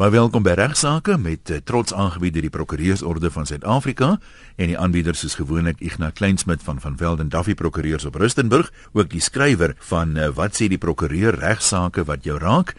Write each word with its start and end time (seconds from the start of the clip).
Maar 0.00 0.10
welkom 0.10 0.40
by 0.42 0.54
regsaake 0.56 1.18
met 1.20 1.50
uh, 1.52 1.58
trots 1.60 1.92
aangebied 1.92 2.32
deur 2.32 2.46
die 2.46 2.50
Prokureursorde 2.50 3.28
van 3.30 3.44
Suid-Afrika 3.46 4.14
en 4.56 4.70
die 4.70 4.78
aanbieders 4.80 5.26
is 5.26 5.34
gewoonlik 5.36 5.82
Ignas 5.84 6.14
Kleinsmid 6.16 6.62
van 6.64 6.78
van 6.80 6.96
Velden 6.96 7.28
Duffy 7.28 7.52
Prokureurs 7.54 8.06
op 8.08 8.14
Rustenburg, 8.16 8.70
ook 8.96 9.10
die 9.12 9.20
skrywer 9.20 9.74
van 9.90 10.16
uh, 10.16 10.30
wat 10.32 10.56
sê 10.56 10.70
die 10.72 10.80
prokureur 10.80 11.36
regsaake 11.36 12.06
wat 12.08 12.24
jou 12.24 12.38
raak. 12.40 12.72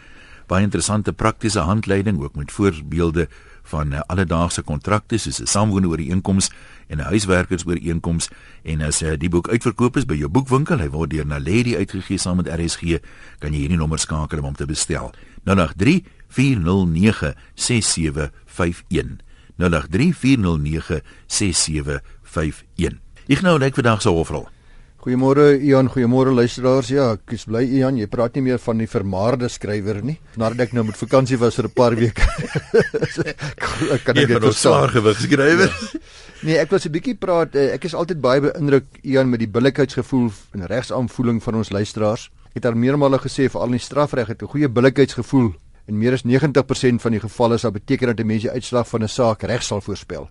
Baie 0.50 0.66
interessante 0.66 1.14
praktiese 1.14 1.62
handleiding 1.62 2.18
ook 2.18 2.34
met 2.34 2.50
voorbeelde 2.50 3.28
van 3.70 3.94
uh, 3.94 4.00
alledaagse 4.10 4.66
kontrakte 4.66 5.18
soos 5.18 5.38
'n 5.38 5.46
saamwoonooreenkoms 5.46 6.50
en 6.88 6.98
'n 6.98 7.06
huiswerkersooreenkoms 7.06 8.30
en 8.62 8.82
as 8.82 8.98
die 8.98 9.30
boek 9.30 9.48
uitverkoop 9.48 9.96
is 9.96 10.04
by 10.04 10.14
jou 10.14 10.28
boekwinkel, 10.28 10.78
hy 10.78 10.90
word 10.90 11.10
deur 11.10 11.26
Naledi 11.26 11.76
uitgegee 11.76 12.18
saam 12.18 12.36
met 12.36 12.50
RSG, 12.50 12.98
kan 13.38 13.52
jy 13.52 13.58
hierdie 13.58 13.78
nommer 13.78 13.98
skakel 13.98 14.38
om 14.38 14.44
hom 14.44 14.54
te 14.54 14.66
bestel. 14.66 15.14
083 15.44 16.02
409 16.32 17.34
6751 17.54 19.20
083 19.58 20.12
409 20.16 21.02
Ek 23.28 23.42
nou 23.44 23.58
net 23.58 23.76
vandag 23.78 24.02
se 24.02 24.10
hofrol. 24.10 24.48
Goeiemôre 25.02 25.56
Ian, 25.58 25.88
goeiemôre 25.90 26.30
luisteraars. 26.30 26.88
Ja, 26.94 27.08
ek 27.16 27.32
is 27.34 27.44
bly 27.50 27.64
Ian, 27.66 27.96
jy 27.98 28.06
praat 28.06 28.36
nie 28.38 28.44
meer 28.46 28.60
van 28.62 28.78
die 28.78 28.86
vermaarde 28.86 29.48
skrywer 29.50 29.98
nie. 30.06 30.14
Nadat 30.38 30.68
ek 30.68 30.76
nou 30.76 30.84
met 30.86 30.98
vakansie 30.98 31.38
was 31.42 31.58
vir 31.58 31.66
'n 31.66 31.74
paar 31.74 31.96
weke. 31.98 32.22
kan 34.06 34.16
ek 34.16 34.28
dit 34.30 34.54
swaar 34.54 34.94
gewig 34.94 35.18
skrywer? 35.18 35.66
Ja. 35.66 35.98
Nee, 36.42 36.58
ek 36.58 36.70
wil 36.70 36.78
'n 36.78 36.92
bietjie 36.94 37.14
praat. 37.18 37.54
Eh, 37.54 37.74
ek 37.74 37.84
is 37.84 37.94
altyd 37.94 38.20
baie 38.20 38.40
beïndruk 38.40 38.86
Ian 39.02 39.30
met 39.30 39.38
die 39.38 39.50
billikheidsgevoel 39.50 40.30
en 40.54 40.66
regsaanvoeling 40.66 41.42
van 41.42 41.54
ons 41.54 41.70
luisteraars. 41.70 42.30
Ek 42.50 42.62
het 42.62 42.66
al 42.66 42.74
meermale 42.74 43.18
gesê 43.18 43.50
vir 43.50 43.60
al 43.60 43.70
die 43.70 43.78
strafreg 43.78 44.28
het 44.28 44.42
'n 44.42 44.50
goeie 44.54 44.68
billikheidsgevoel 44.68 45.54
In 45.86 45.98
meer 45.98 46.12
as 46.12 46.22
90% 46.22 47.02
van 47.02 47.12
die 47.12 47.20
gevalle 47.20 47.58
sal 47.58 47.70
beteken 47.74 48.06
dat 48.06 48.20
'n 48.20 48.26
mens 48.26 48.42
die 48.42 48.50
uitslag 48.50 48.88
van 48.88 49.02
'n 49.02 49.08
saak 49.08 49.42
reg 49.42 49.62
sal 49.62 49.80
voorspel. 49.80 50.30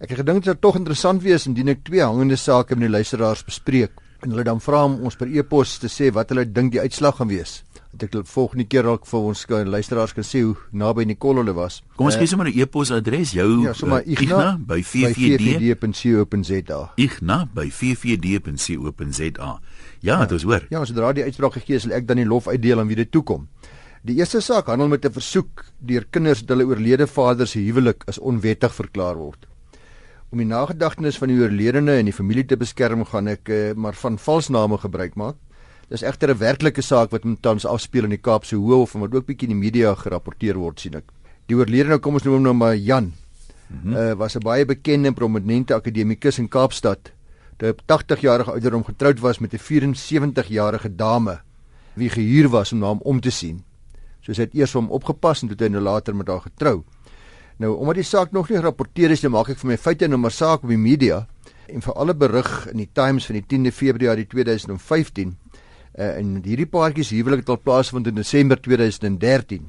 Ek 0.00 0.08
het 0.08 0.18
gedink 0.18 0.42
dit 0.42 0.44
sou 0.44 0.56
tog 0.58 0.76
interessant 0.76 1.22
wees 1.22 1.46
indien 1.46 1.68
ek 1.68 1.84
twee 1.84 2.02
hangende 2.02 2.36
sake 2.36 2.74
met 2.74 2.88
die 2.88 2.96
luisteraars 2.96 3.44
bespreek 3.44 3.90
en 4.22 4.30
hulle 4.30 4.42
dan 4.42 4.60
vra 4.60 4.84
om 4.84 5.00
ons 5.06 5.16
per 5.18 5.28
e-pos 5.30 5.78
te 5.82 5.88
sê 5.90 6.12
wat 6.14 6.28
hulle 6.30 6.52
dink 6.52 6.72
die 6.72 6.80
uitslag 6.80 7.16
gaan 7.18 7.28
wees. 7.28 7.62
Dat 7.92 8.02
ek 8.08 8.26
volgende 8.26 8.64
keer 8.64 8.82
dalk 8.82 9.06
vir 9.06 9.20
ons 9.20 9.46
luisteraars 9.48 10.12
kan 10.16 10.24
sê 10.24 10.40
hoe 10.42 10.56
naby 10.72 11.04
Nicole 11.04 11.38
hulle 11.42 11.54
was. 11.54 11.82
Kom 11.96 12.06
ons 12.06 12.16
gee 12.16 12.26
sommer 12.26 12.48
'n 12.48 12.58
e-pos 12.58 12.90
adres 12.90 13.32
jou 13.32 13.62
ja, 13.62 13.72
sommer 13.72 14.02
uh, 14.02 14.12
igna 14.12 14.58
by 14.58 14.82
ffd.co.za. 14.82 16.80
igna 16.96 17.48
by 17.54 17.68
ffd.co.za. 17.70 19.60
Ja, 20.00 20.18
ja, 20.18 20.26
dit 20.26 20.38
is 20.38 20.42
hoor. 20.42 20.66
Ja, 20.70 20.84
sodra 20.84 21.12
die 21.12 21.24
uitspraak 21.24 21.52
gegee 21.52 21.76
is, 21.76 21.82
sal 21.82 21.92
ek 21.92 22.06
dan 22.08 22.16
die 22.16 22.26
lof 22.26 22.48
uitdeel 22.48 22.80
aan 22.80 22.88
wie 22.88 22.96
dit 22.96 23.10
toe 23.12 23.22
kom. 23.22 23.48
Die 24.02 24.16
eerste 24.18 24.40
saak 24.42 24.66
handel 24.66 24.88
met 24.90 25.04
'n 25.06 25.14
versoek 25.14 25.62
deur 25.78 26.04
kinders 26.10 26.40
dat 26.40 26.56
hulle 26.56 26.66
oorlede 26.66 27.06
vader 27.06 27.46
se 27.46 27.60
huwelik 27.60 28.02
as 28.08 28.18
onwettig 28.18 28.74
verklaar 28.74 29.14
word. 29.14 29.46
Om 30.32 30.38
die 30.38 30.46
nagedagtenis 30.46 31.18
van 31.18 31.28
die 31.28 31.38
oorledene 31.38 31.92
en 31.98 32.04
die 32.04 32.12
familie 32.12 32.44
te 32.44 32.56
beskerm, 32.56 33.04
gaan 33.04 33.28
ek 33.28 33.48
uh, 33.48 33.74
maar 33.74 33.94
van 33.94 34.18
valsname 34.18 34.78
gebruik 34.78 35.14
maak. 35.14 35.36
Dis 35.88 36.02
egter 36.02 36.34
'n 36.34 36.38
werklike 36.38 36.82
saak 36.82 37.10
wat 37.10 37.24
met 37.24 37.42
tans 37.42 37.64
afspeel 37.64 38.04
in 38.04 38.10
die 38.10 38.18
Kaapse 38.18 38.56
Hof 38.56 38.94
en 38.94 39.00
wat 39.00 39.14
ook 39.14 39.26
bietjie 39.26 39.48
in 39.48 39.60
die 39.60 39.70
media 39.70 39.94
gerapporteer 39.94 40.58
word 40.58 40.80
sien 40.80 40.94
ek. 40.94 41.04
Die 41.46 41.54
oorledene 41.56 41.98
kom 41.98 42.14
ons 42.14 42.24
noem 42.24 42.34
hom 42.34 42.42
nou 42.42 42.54
maar 42.54 42.76
Jan. 42.76 43.12
Mm 43.70 43.78
-hmm. 43.82 43.94
uh, 43.94 44.12
was 44.14 44.34
'n 44.34 44.42
baie 44.42 44.64
bekende 44.64 45.08
en 45.08 45.14
prominente 45.14 45.74
akademikus 45.74 46.38
in 46.38 46.48
Kaapstad. 46.48 47.12
Hy 47.60 47.68
op 47.68 47.82
80 47.86 48.20
jarige 48.20 48.50
ouderdom 48.50 48.84
getroud 48.84 49.20
was 49.20 49.38
met 49.38 49.54
'n 49.54 49.58
74 49.58 50.48
jarige 50.48 50.96
dame 50.96 51.40
wie 51.94 52.08
gehuur 52.08 52.48
was 52.48 52.72
om 52.72 52.78
na 52.78 52.86
hom 52.86 53.00
om 53.02 53.20
te 53.20 53.30
sien 53.30 53.62
soos 54.22 54.38
hy 54.38 54.46
het 54.46 54.56
eers 54.56 54.74
hom 54.78 54.90
opgepas 54.94 55.42
en 55.42 55.50
toe 55.50 55.58
hy 55.58 55.70
nou 55.74 55.82
later 55.82 56.14
met 56.16 56.30
haar 56.30 56.44
getrou. 56.46 56.82
Nou 57.58 57.74
omdat 57.76 58.00
die 58.00 58.06
saak 58.06 58.32
nog 58.32 58.48
nie 58.48 58.58
gerapporteer 58.58 59.12
is, 59.14 59.22
maak 59.28 59.52
ek 59.52 59.60
vir 59.60 59.74
my 59.74 59.78
feite 59.78 60.08
nou 60.08 60.18
maar 60.18 60.34
saak 60.34 60.64
op 60.64 60.72
die 60.72 60.80
media 60.80 61.26
en 61.68 61.82
vir 61.84 61.94
alle 61.94 62.14
berig 62.14 62.50
in 62.72 62.82
die 62.82 62.90
Times 62.94 63.26
van 63.28 63.38
die 63.38 63.44
10de 63.46 63.72
Februarie 63.74 64.26
2015 64.26 65.32
uh, 65.98 66.16
en 66.18 66.34
hierdie 66.44 66.68
paartjie 66.68 67.04
se 67.06 67.16
huwelik 67.16 67.44
het 67.44 67.52
al 67.54 67.60
plaasvind 67.62 68.10
in 68.10 68.18
Desember 68.18 68.60
2013. 68.60 69.68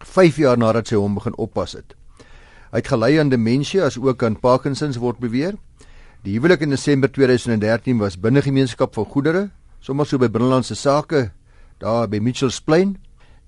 5 0.00 0.38
jaar 0.40 0.58
nadat 0.58 0.88
sy 0.88 0.98
hom 0.98 1.18
begin 1.18 1.36
oppas 1.36 1.76
het. 1.76 1.96
Hy 2.70 2.80
het 2.80 2.88
gelei 2.88 3.16
aan 3.18 3.32
demensie 3.32 3.82
as 3.82 3.98
ook 3.98 4.22
aan 4.22 4.38
Parkinsons 4.38 5.00
word 5.02 5.18
beweer. 5.20 5.56
Die 6.24 6.36
huwelik 6.36 6.62
in 6.64 6.72
Desember 6.72 7.10
2013 7.10 7.98
was 7.98 8.18
binne 8.20 8.42
gemeenskap 8.44 8.94
van 8.94 9.08
goedere, 9.08 9.44
sommer 9.80 10.06
so 10.06 10.20
by 10.20 10.28
binnelandse 10.28 10.76
sake 10.76 11.30
daar 11.80 12.08
by 12.12 12.20
Mitchells 12.20 12.60
Plain 12.60 12.98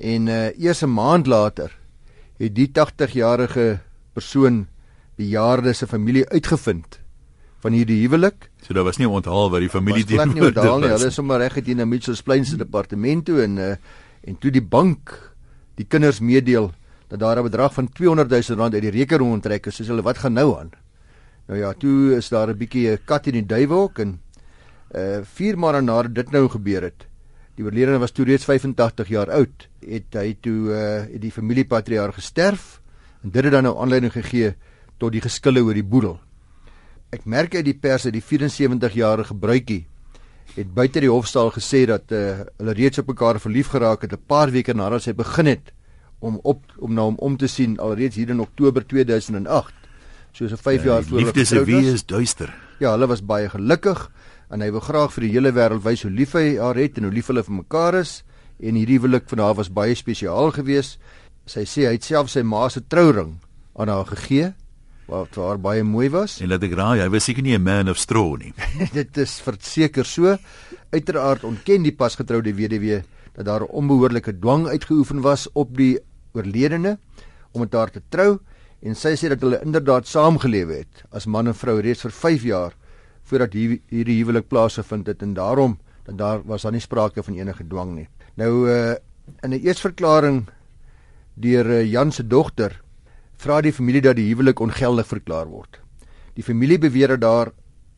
En 0.03 0.27
uh 0.27 0.51
eers 0.59 0.83
'n 0.83 0.91
maand 0.91 1.27
later 1.27 1.71
het 2.37 2.55
die 2.55 2.71
80-jarige 2.75 3.79
persoon 4.13 4.67
bejaarde 5.17 5.73
se 5.73 5.87
familie 5.87 6.29
uitgevind 6.29 7.01
van 7.63 7.73
hierdie 7.73 8.01
huwelik. 8.03 8.51
So 8.67 8.75
daar 8.75 8.85
was 8.85 8.99
nie 8.99 9.09
onthaal 9.09 9.51
wat 9.51 9.63
die 9.63 9.71
familie 9.71 10.05
doen 10.05 10.35
nie. 10.35 10.43
Onthaal 10.43 10.83
nie. 10.83 10.91
Hulle 10.91 11.07
is 11.07 11.15
sommer 11.15 11.39
reg 11.39 11.55
het 11.55 11.67
hier 11.67 11.79
na 11.79 11.87
Mitchells 11.87 12.23
Plain 12.23 12.45
se 12.45 12.57
departement 12.57 13.25
toe 13.25 13.43
en 13.43 13.57
uh 13.57 13.75
en 14.23 14.39
toe 14.39 14.51
die 14.55 14.63
bank 14.63 15.15
die 15.75 15.87
kinders 15.87 16.21
meedeel 16.21 16.71
dat 17.09 17.19
daar 17.19 17.39
'n 17.39 17.43
bedrag 17.51 17.75
van 17.75 17.89
200 17.89 18.31
000 18.31 18.59
rand 18.59 18.75
uit 18.75 18.83
die 18.83 18.91
rekening 18.91 19.33
onttrek 19.33 19.67
is. 19.67 19.75
Soos 19.75 19.87
hulle 19.87 20.03
wat 20.03 20.19
gaan 20.19 20.33
nou 20.33 20.59
aan? 20.59 20.71
Nou 21.47 21.59
ja, 21.59 21.73
toe 21.73 22.17
is 22.17 22.29
daar 22.29 22.49
'n 22.49 22.59
bietjie 22.59 22.91
'n 22.91 22.99
kat 23.05 23.27
in 23.27 23.33
die 23.33 23.47
duiwelhok 23.47 23.99
en 23.99 24.21
uh 24.95 25.23
4 25.23 25.59
maande 25.59 25.81
nadat 25.81 26.15
dit 26.15 26.31
nou 26.31 26.49
gebeur 26.49 26.83
het, 26.83 27.07
Die 27.63 27.69
oorledene 27.71 28.01
was 28.03 28.11
toe 28.11 28.25
reeds 28.27 28.43
85 28.49 29.11
jaar 29.13 29.31
oud. 29.31 29.69
Het 29.87 30.17
hy 30.19 30.33
toe 30.43 30.59
uh 30.75 31.21
die 31.23 31.31
familiepatriarg 31.31 32.17
gesterf 32.19 32.81
en 33.23 33.31
dit 33.31 33.45
het 33.45 33.55
dan 33.55 33.63
nou 33.69 33.77
aanleiding 33.79 34.11
gegee 34.11 34.57
tot 34.99 35.15
die 35.15 35.23
geskille 35.23 35.63
oor 35.63 35.79
die 35.79 35.87
boedel. 35.87 36.17
Ek 37.15 37.23
merk 37.23 37.55
uit 37.55 37.65
die 37.69 37.77
pers 37.79 38.09
dat 38.09 38.17
die 38.17 38.25
74-jarige 38.25 39.37
bruidjie 39.39 39.85
het 40.57 40.73
buite 40.75 41.01
die 41.05 41.11
hofsaal 41.13 41.53
gesê 41.55 41.85
dat 41.87 42.11
uh 42.11 42.43
hulle 42.59 42.75
reeds 42.75 42.99
op 42.99 43.15
mekaar 43.15 43.39
verlief 43.39 43.71
geraak 43.71 44.03
het 44.03 44.13
'n 44.13 44.27
paar 44.27 44.51
weke 44.51 44.75
nadat 44.75 45.07
sy 45.07 45.15
begin 45.15 45.47
het 45.47 45.73
om 46.19 46.41
op 46.43 46.65
om 46.79 46.95
na 46.95 47.03
hom 47.03 47.17
om 47.19 47.37
te 47.37 47.47
sien 47.47 47.79
alreeds 47.79 48.17
hier 48.17 48.31
in 48.31 48.41
Oktober 48.41 48.83
2008. 48.87 49.73
So 50.33 50.49
so 50.49 50.57
5 50.57 50.83
ja, 50.83 50.89
jaar 50.89 51.03
voor. 51.05 51.19
Liefde 51.19 51.45
se 51.45 51.65
wie 51.65 51.93
is 51.93 52.07
duister. 52.07 52.51
Ja, 52.79 52.91
hulle 52.91 53.07
was 53.07 53.23
baie 53.23 53.49
gelukkig 53.49 54.11
en 54.53 54.61
hy 54.61 54.69
wil 54.75 54.85
graag 54.85 55.13
vir 55.15 55.25
die 55.27 55.33
hele 55.33 55.53
wêreld 55.57 55.85
wys 55.87 56.05
hoe 56.05 56.13
lief 56.13 56.35
hy 56.37 56.59
haar 56.61 56.77
het 56.77 56.99
en 57.01 57.09
hoe 57.09 57.15
lief 57.15 57.31
hulle 57.33 57.45
vir 57.47 57.57
mekaar 57.63 57.97
is 58.03 58.21
en 58.61 58.77
hierdie 58.77 58.99
huwelik 59.01 59.25
van 59.31 59.41
haar 59.43 59.57
was 59.59 59.73
baie 59.73 59.95
spesiaal 59.97 60.53
geweest. 60.55 60.99
Sy 61.49 61.65
sê 61.67 61.87
hy 61.89 61.97
het 61.97 62.05
self 62.07 62.31
sy 62.31 62.45
ma 62.47 62.69
se 62.71 62.85
trouring 62.85 63.39
aan 63.81 63.91
haar 63.91 64.07
gegee 64.13 64.53
wat 65.09 65.35
haar 65.41 65.59
baie 65.61 65.83
mooi 65.85 66.11
was. 66.13 66.39
En 66.41 66.53
laat 66.53 66.63
ek 66.63 66.77
raai, 66.79 67.01
hy 67.01 67.09
was 67.11 67.25
seker 67.27 67.43
nie 67.43 67.57
'n 67.57 67.65
man 67.65 67.89
of 67.89 67.99
straw 67.99 68.37
nie. 68.37 68.53
Dit 68.99 69.17
is 69.19 69.41
verseker 69.41 70.05
so. 70.05 70.37
Uiteraard 70.93 71.45
ontken 71.45 71.83
die 71.83 71.97
pasgetroude 71.97 72.55
weduwee 72.55 73.03
dat 73.35 73.47
daar 73.47 73.65
'n 73.65 73.73
onbehoorlike 73.73 74.39
dwang 74.39 74.69
uitgeoefen 74.69 75.21
was 75.21 75.49
op 75.53 75.77
die 75.77 75.99
oorledene 76.33 76.99
om 77.53 77.61
met 77.61 77.73
haar 77.73 77.91
te 77.91 78.03
trou 78.09 78.39
en 78.83 78.95
sy 78.95 79.17
sê 79.17 79.29
dat 79.29 79.41
hulle 79.41 79.61
inderdaad 79.65 80.07
saamgelewe 80.07 80.75
het 80.85 81.05
as 81.11 81.27
man 81.27 81.47
en 81.47 81.55
vrou 81.55 81.81
reeds 81.81 82.03
vir 82.03 82.11
5 82.11 82.43
jaar 82.43 82.73
voordat 83.23 83.53
hierdie 83.53 84.19
huwelik 84.19 84.49
plaasgevind 84.49 85.07
het 85.07 85.23
en 85.23 85.35
daarom 85.35 85.79
dat 86.05 86.19
daar 86.19 86.43
was 86.45 86.63
daar 86.63 86.73
nie 86.73 86.81
sprake 86.81 87.23
van 87.23 87.35
enige 87.35 87.67
dwang 87.67 87.95
nie. 87.95 88.09
Nou 88.35 88.69
uh 88.69 88.95
in 89.43 89.51
'n 89.51 89.63
eersverklaring 89.63 90.49
deur 91.35 91.67
uh, 91.67 91.85
Jan 91.85 92.13
se 92.13 92.27
dogter 92.27 92.81
vra 93.37 93.61
die 93.61 93.73
familie 93.73 94.01
dat 94.01 94.17
die 94.17 94.27
huwelik 94.27 94.61
ongeldig 94.61 95.07
verklaar 95.07 95.47
word. 95.47 95.81
Die 96.35 96.45
familie 96.45 96.79
beweer 96.79 97.09
dat 97.09 97.21
daar 97.21 97.53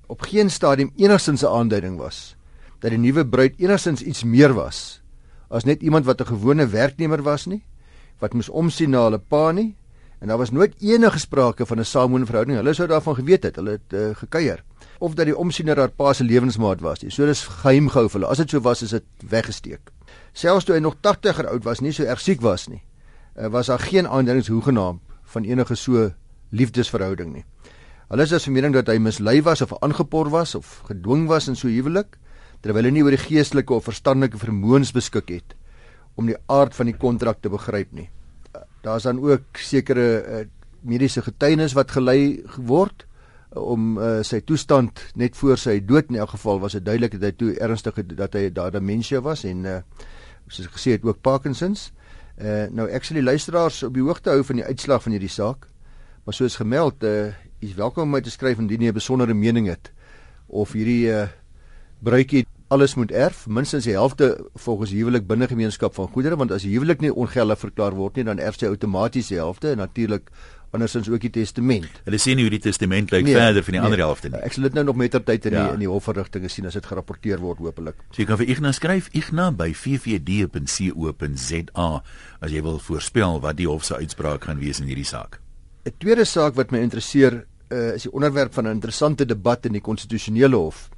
op 0.06 0.20
geen 0.20 0.50
stadium 0.50 0.92
enigsins 0.96 1.42
'n 1.42 1.46
aanduiding 1.46 1.98
was 1.98 2.36
dat 2.78 2.90
die 2.90 2.98
nuwe 2.98 3.26
bruid 3.26 3.54
enigsins 3.58 4.02
iets 4.02 4.24
meer 4.24 4.52
was 4.52 5.02
as 5.48 5.64
net 5.64 5.82
iemand 5.82 6.04
wat 6.04 6.20
'n 6.20 6.26
gewone 6.26 6.66
werknemer 6.66 7.22
was 7.22 7.46
nie, 7.46 7.62
wat 8.18 8.34
moes 8.34 8.48
omsien 8.48 8.90
na 8.90 9.04
hulle 9.04 9.18
pa 9.18 9.52
nie 9.52 9.76
en 10.24 10.30
daar 10.30 10.40
was 10.40 10.50
nooit 10.50 10.72
enige 10.80 11.18
sprake 11.18 11.66
van 11.66 11.78
'n 11.78 11.84
saamwoonverhouding. 11.84 12.56
Hulle 12.56 12.74
sou 12.74 12.88
daarvan 12.88 13.14
geweet 13.14 13.42
het. 13.42 13.56
Hulle 13.56 13.70
het 13.70 13.92
uh, 13.92 14.16
gekuier 14.16 14.64
of 14.98 15.14
dat 15.14 15.26
die 15.26 15.36
omsiener 15.36 15.76
haar 15.76 15.90
pa 15.90 16.12
se 16.12 16.24
lewensmaat 16.24 16.80
was 16.80 17.02
nie. 17.02 17.10
So 17.10 17.26
dis 17.26 17.42
geheim 17.44 17.88
gehou 17.88 18.08
vir 18.08 18.20
hulle. 18.20 18.30
As 18.30 18.38
dit 18.38 18.50
so 18.50 18.60
was, 18.60 18.82
is 18.82 18.90
dit 18.90 19.04
weggesteek. 19.28 19.90
Selfs 20.32 20.64
toe 20.64 20.74
hy 20.74 20.80
nog 20.80 20.96
80 21.00 21.36
jaar 21.36 21.50
oud 21.50 21.64
was, 21.64 21.80
nie 21.80 21.92
so 21.92 22.04
erg 22.04 22.20
siek 22.20 22.40
was 22.40 22.68
nie, 22.68 22.82
uh, 23.36 23.46
was 23.46 23.66
daar 23.66 23.78
geen 23.78 24.08
aanduidings 24.08 24.48
hoegenaamd 24.48 25.00
van 25.22 25.44
enige 25.44 25.74
so 25.74 26.10
liefdesverhouding 26.50 27.32
nie. 27.32 27.44
Hulle 28.08 28.22
is 28.22 28.32
as 28.32 28.44
vermoeding 28.44 28.74
dat 28.74 28.88
hy 28.88 28.98
mislei 28.98 29.42
was 29.42 29.60
of 29.60 29.72
aangepor 29.80 30.30
was 30.30 30.54
of 30.54 30.82
gedwing 30.88 31.28
was 31.28 31.48
in 31.48 31.56
so 31.56 31.68
huwelik 31.68 32.16
terwyl 32.62 32.84
hy 32.84 32.90
nie 32.90 33.02
oor 33.02 33.10
die 33.10 33.20
geestelike 33.20 33.74
of 33.74 33.84
verstandelike 33.84 34.38
vermoëns 34.38 34.92
beskik 34.92 35.28
het 35.28 35.54
om 36.16 36.26
die 36.26 36.36
aard 36.48 36.74
van 36.74 36.86
die 36.86 36.96
kontrak 36.96 37.42
te 37.42 37.48
begryp 37.48 37.92
nie. 37.92 38.08
Daar's 38.84 39.08
dan 39.08 39.20
ook 39.24 39.58
sekere 39.58 40.06
uh, 40.20 40.44
mediese 40.84 41.22
getuienis 41.24 41.72
wat 41.72 41.94
gelei 41.96 42.44
word 42.60 43.06
om 43.54 43.96
uh, 43.96 44.20
sy 44.26 44.42
toestand 44.44 45.00
net 45.14 45.36
voor 45.38 45.58
sy 45.58 45.78
dood 45.80 46.10
in 46.10 46.18
elk 46.20 46.34
geval 46.34 46.60
was 46.60 46.74
dit 46.76 46.84
duidelik 46.84 47.14
dat 47.16 47.30
hy 47.30 47.32
toe 47.38 47.52
ernstig 47.62 48.00
dat 48.12 48.34
hy 48.34 48.48
daar 48.52 48.74
demensie 48.74 49.20
was 49.24 49.44
en 49.48 49.64
uh, 49.64 49.78
soos 50.48 50.68
gesê 50.74 50.98
het 50.98 51.06
ook 51.06 51.22
Parkinsons 51.22 51.92
Uh 52.34 52.66
nou 52.74 52.88
ek 52.90 53.04
sal 53.06 53.20
die 53.20 53.28
luisteraars 53.28 53.84
op 53.86 53.94
die 53.94 54.02
hoogte 54.02 54.32
hou 54.32 54.42
van 54.42 54.58
die 54.58 54.66
uitslag 54.66 55.04
van 55.04 55.14
hierdie 55.14 55.30
saak. 55.30 55.68
Maar 56.26 56.34
soos 56.34 56.58
gemeld, 56.58 57.04
uh 57.06 57.30
is 57.62 57.76
welkom 57.78 58.08
om 58.08 58.10
my 58.12 58.20
te 58.20 58.32
skryf 58.32 58.58
indien 58.58 58.82
jy 58.82 58.90
'n 58.90 58.98
besondere 58.98 59.34
mening 59.34 59.68
het 59.70 59.92
of 60.48 60.72
hierdie 60.72 61.08
uh 61.08 61.28
bruikie 62.02 62.44
alles 62.68 62.94
moet 62.94 63.12
erf, 63.12 63.46
minstens 63.46 63.84
die 63.84 63.92
helfte 63.92 64.46
volgens 64.54 64.90
huwelik 64.90 65.26
binne 65.26 65.46
gemeenskap 65.46 65.94
van 65.94 66.08
goedere, 66.08 66.36
want 66.36 66.52
as 66.52 66.62
die 66.62 66.72
huwelik 66.72 67.00
nie 67.00 67.12
ongeldig 67.12 67.58
verklaar 67.58 67.94
word 67.94 68.16
nie, 68.16 68.24
dan 68.24 68.38
erf 68.38 68.56
sy 68.58 68.66
outomaties 68.66 69.28
die 69.28 69.40
helfte 69.40 69.74
en 69.74 69.82
natuurlik 69.82 70.30
andersins 70.74 71.08
ook 71.08 71.20
die 71.22 71.30
testament. 71.30 72.00
Hulle 72.06 72.18
sien 72.18 72.38
hoe 72.42 72.50
die 72.50 72.60
testament 72.62 73.12
lyk 73.14 73.24
nee, 73.28 73.36
verder 73.36 73.62
van 73.62 73.72
die 73.76 73.80
nee, 73.80 73.86
ander 73.88 74.02
helfte 74.02 74.28
nie. 74.32 74.40
Ek 74.42 74.52
sal 74.56 74.66
dit 74.66 74.74
nou 74.74 74.84
nog 74.88 74.98
met 74.98 75.10
ter 75.14 75.22
tyd 75.26 75.46
in 75.50 75.54
ja. 75.54 75.62
die 75.62 75.72
in 75.78 75.82
die 75.84 75.90
hofverrigtinge 75.90 76.50
sien 76.50 76.66
as 76.66 76.74
dit 76.78 76.86
gerapporteer 76.88 77.38
word 77.42 77.58
hopelik. 77.62 77.98
So 78.10 78.18
jy 78.22 78.28
kan 78.30 78.40
vir 78.40 78.50
Ignas 78.54 78.78
skryf 78.80 79.06
Igna 79.14 79.46
by 79.54 79.70
ffd.co.za 79.74 81.30
as 82.40 82.50
jy 82.50 82.60
wil 82.66 82.78
voorspel 82.82 83.32
wat 83.44 83.56
die 83.60 83.70
hof 83.70 83.84
se 83.86 83.94
uitspraak 84.02 84.40
gaan 84.48 84.60
wees 84.62 84.78
in 84.82 84.90
hierdie 84.90 85.08
saak. 85.08 85.32
'n 85.84 85.92
Tweede 86.00 86.24
saak 86.24 86.56
wat 86.56 86.72
my 86.72 86.80
interesseer 86.80 87.44
uh, 87.70 87.94
is 87.94 88.02
die 88.08 88.12
onderwerp 88.12 88.54
van 88.54 88.66
'n 88.66 88.76
interessante 88.80 89.24
debat 89.26 89.66
in 89.66 89.72
die 89.72 89.84
konstitusionele 89.84 90.56
hof. 90.56 90.90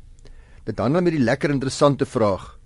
Dit 0.66 0.80
handel 0.82 1.04
met 1.06 1.14
die 1.14 1.22
lekker 1.22 1.52
interessante 1.54 2.06
vraag 2.06 2.56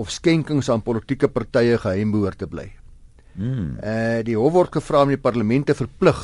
of 0.00 0.10
skenkings 0.10 0.70
aan 0.72 0.82
politieke 0.82 1.28
partye 1.28 1.76
geheim 1.78 2.12
behoort 2.14 2.38
te 2.40 2.48
bly. 2.48 2.70
Hmm. 3.36 3.76
Uh 3.84 4.22
die 4.24 4.36
hof 4.36 4.54
word 4.56 4.72
gevra 4.78 5.04
om 5.04 5.12
die 5.12 5.20
parlement 5.20 5.68
te 5.68 5.76
verplig 5.76 6.22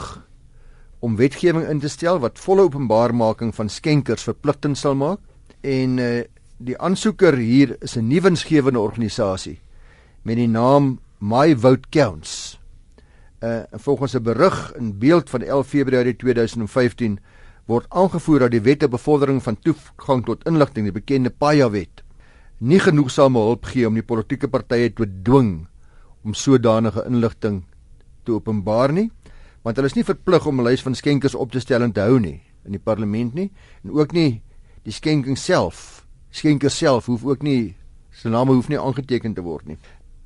om 1.05 1.19
wetgewing 1.21 1.67
in 1.69 1.81
te 1.81 1.91
stel 1.93 2.19
wat 2.23 2.41
volle 2.41 2.65
openbaarmaking 2.67 3.53
van 3.55 3.69
skenkers 3.69 4.25
verpligtend 4.25 4.81
sal 4.81 4.97
maak 4.97 5.21
en 5.61 5.99
uh, 6.01 6.25
die 6.57 6.77
aansoeker 6.81 7.37
hier 7.37 7.77
is 7.85 7.97
'n 7.97 8.09
nuwensgewende 8.09 8.81
organisasie 8.81 9.61
met 10.25 10.37
die 10.37 10.49
naam 10.49 10.99
My 11.19 11.57
Vote 11.57 11.89
Counts. 11.91 12.59
Uh 13.43 13.63
volgens 13.73 14.17
'n 14.17 14.23
berig 14.23 14.73
in 14.77 14.99
beeld 14.99 15.31
van 15.31 15.43
11 15.43 15.67
Februarie 15.67 16.17
2015 16.17 17.19
word 17.67 17.87
aangevoer 17.91 18.47
dat 18.47 18.51
die 18.55 18.63
wet 18.63 18.81
te 18.81 18.89
bevordering 18.89 19.43
van 19.43 19.57
toegang 19.59 20.25
tot 20.27 20.45
inligting, 20.47 20.87
die 20.87 20.95
bekende 20.95 21.31
PAYA 21.31 21.71
wet, 21.71 22.03
nie 22.59 22.79
genoegsame 22.81 23.39
hulp 23.39 23.67
gee 23.69 23.87
om 23.87 23.97
die 23.99 24.07
politieke 24.07 24.49
partye 24.49 24.89
te 24.95 25.07
dwing 25.07 25.67
om 26.25 26.35
sodanige 26.35 27.05
inligting 27.07 27.65
te 28.25 28.33
openbaar 28.33 28.93
nie 28.93 29.11
want 29.67 29.77
hulle 29.77 29.91
is 29.91 29.97
nie 29.97 30.07
verplig 30.07 30.47
om 30.47 30.61
'n 30.61 30.65
lys 30.65 30.83
van 30.83 30.95
skenkers 30.95 31.35
op 31.35 31.53
te 31.53 31.61
stel 31.61 31.83
en 31.83 31.93
te 31.93 32.01
hou 32.01 32.19
nie 32.19 32.41
in 32.65 32.73
die 32.73 32.83
parlement 32.83 33.35
nie 33.35 33.51
en 33.85 33.91
ook 33.91 34.13
nie 34.13 34.43
die 34.85 34.93
skenking 34.93 35.37
self 35.37 36.07
skenker 36.31 36.71
self 36.71 37.07
hoef 37.07 37.25
ook 37.25 37.43
nie 37.43 37.77
sy 38.13 38.29
naam 38.29 38.49
hoef 38.49 38.69
nie 38.69 38.81
aangeteken 38.81 39.35
te 39.35 39.43
word 39.43 39.67
nie. 39.67 39.77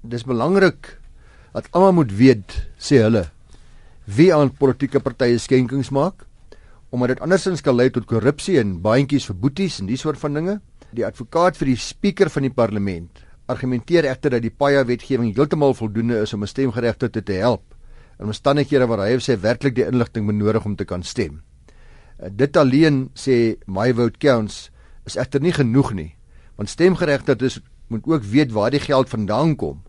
Dis 0.02 0.22
belangrik 0.22 0.98
dat 1.52 1.66
almal 1.75 1.92
moet 1.92 2.12
weet 2.12 2.69
sê 2.78 3.02
hulle 3.02 3.31
wie 4.06 4.31
aan 4.34 4.50
politieke 4.50 5.00
partye 5.00 5.38
skenkings 5.38 5.90
maak 5.90 6.26
omdat 6.90 7.14
dit 7.14 7.20
andersins 7.20 7.62
kan 7.62 7.76
lei 7.76 7.90
tot 7.90 8.06
korrupsie 8.06 8.58
en 8.60 8.81
baantjies 8.82 9.26
vir 9.31 9.37
boeties 9.37 9.81
en 9.81 9.87
die 9.87 9.98
soort 10.00 10.19
van 10.19 10.34
dinge 10.34 10.60
die 10.90 11.06
advokaat 11.06 11.56
vir 11.56 11.72
die 11.72 11.81
spreker 11.81 12.31
van 12.31 12.42
die 12.42 12.54
parlement 12.54 13.25
argumenteer 13.50 14.06
egter 14.10 14.37
dat 14.37 14.44
die 14.44 14.54
PAYA 14.54 14.84
wetgewing 14.87 15.34
heeltemal 15.34 15.75
voldoende 15.75 16.22
is 16.22 16.34
om 16.34 16.42
'n 16.42 16.46
stemgeregtigde 16.46 17.22
te 17.22 17.32
help 17.32 17.75
in 18.20 18.26
omstandighede 18.26 18.87
waar 18.87 19.06
hy 19.06 19.16
of 19.16 19.25
sy 19.25 19.37
werklik 19.40 19.75
die 19.75 19.87
inligting 19.87 20.26
benodig 20.28 20.64
om 20.64 20.76
te 20.76 20.84
kan 20.84 21.02
stem. 21.02 21.40
Uh, 22.20 22.28
dit 22.28 22.56
alleen 22.56 23.08
sê 23.16 23.56
my 23.66 23.92
vote 23.96 24.19
counts 24.19 24.70
is 25.08 25.16
egter 25.16 25.40
nie 25.40 25.52
genoeg 25.56 25.92
nie, 25.96 26.10
want 26.56 26.69
stemgeregtigdes 26.69 27.60
moet 27.88 28.06
ook 28.06 28.22
weet 28.22 28.52
waar 28.52 28.70
die 28.70 28.82
geld 28.82 29.08
vandaan 29.08 29.56
kom 29.56 29.81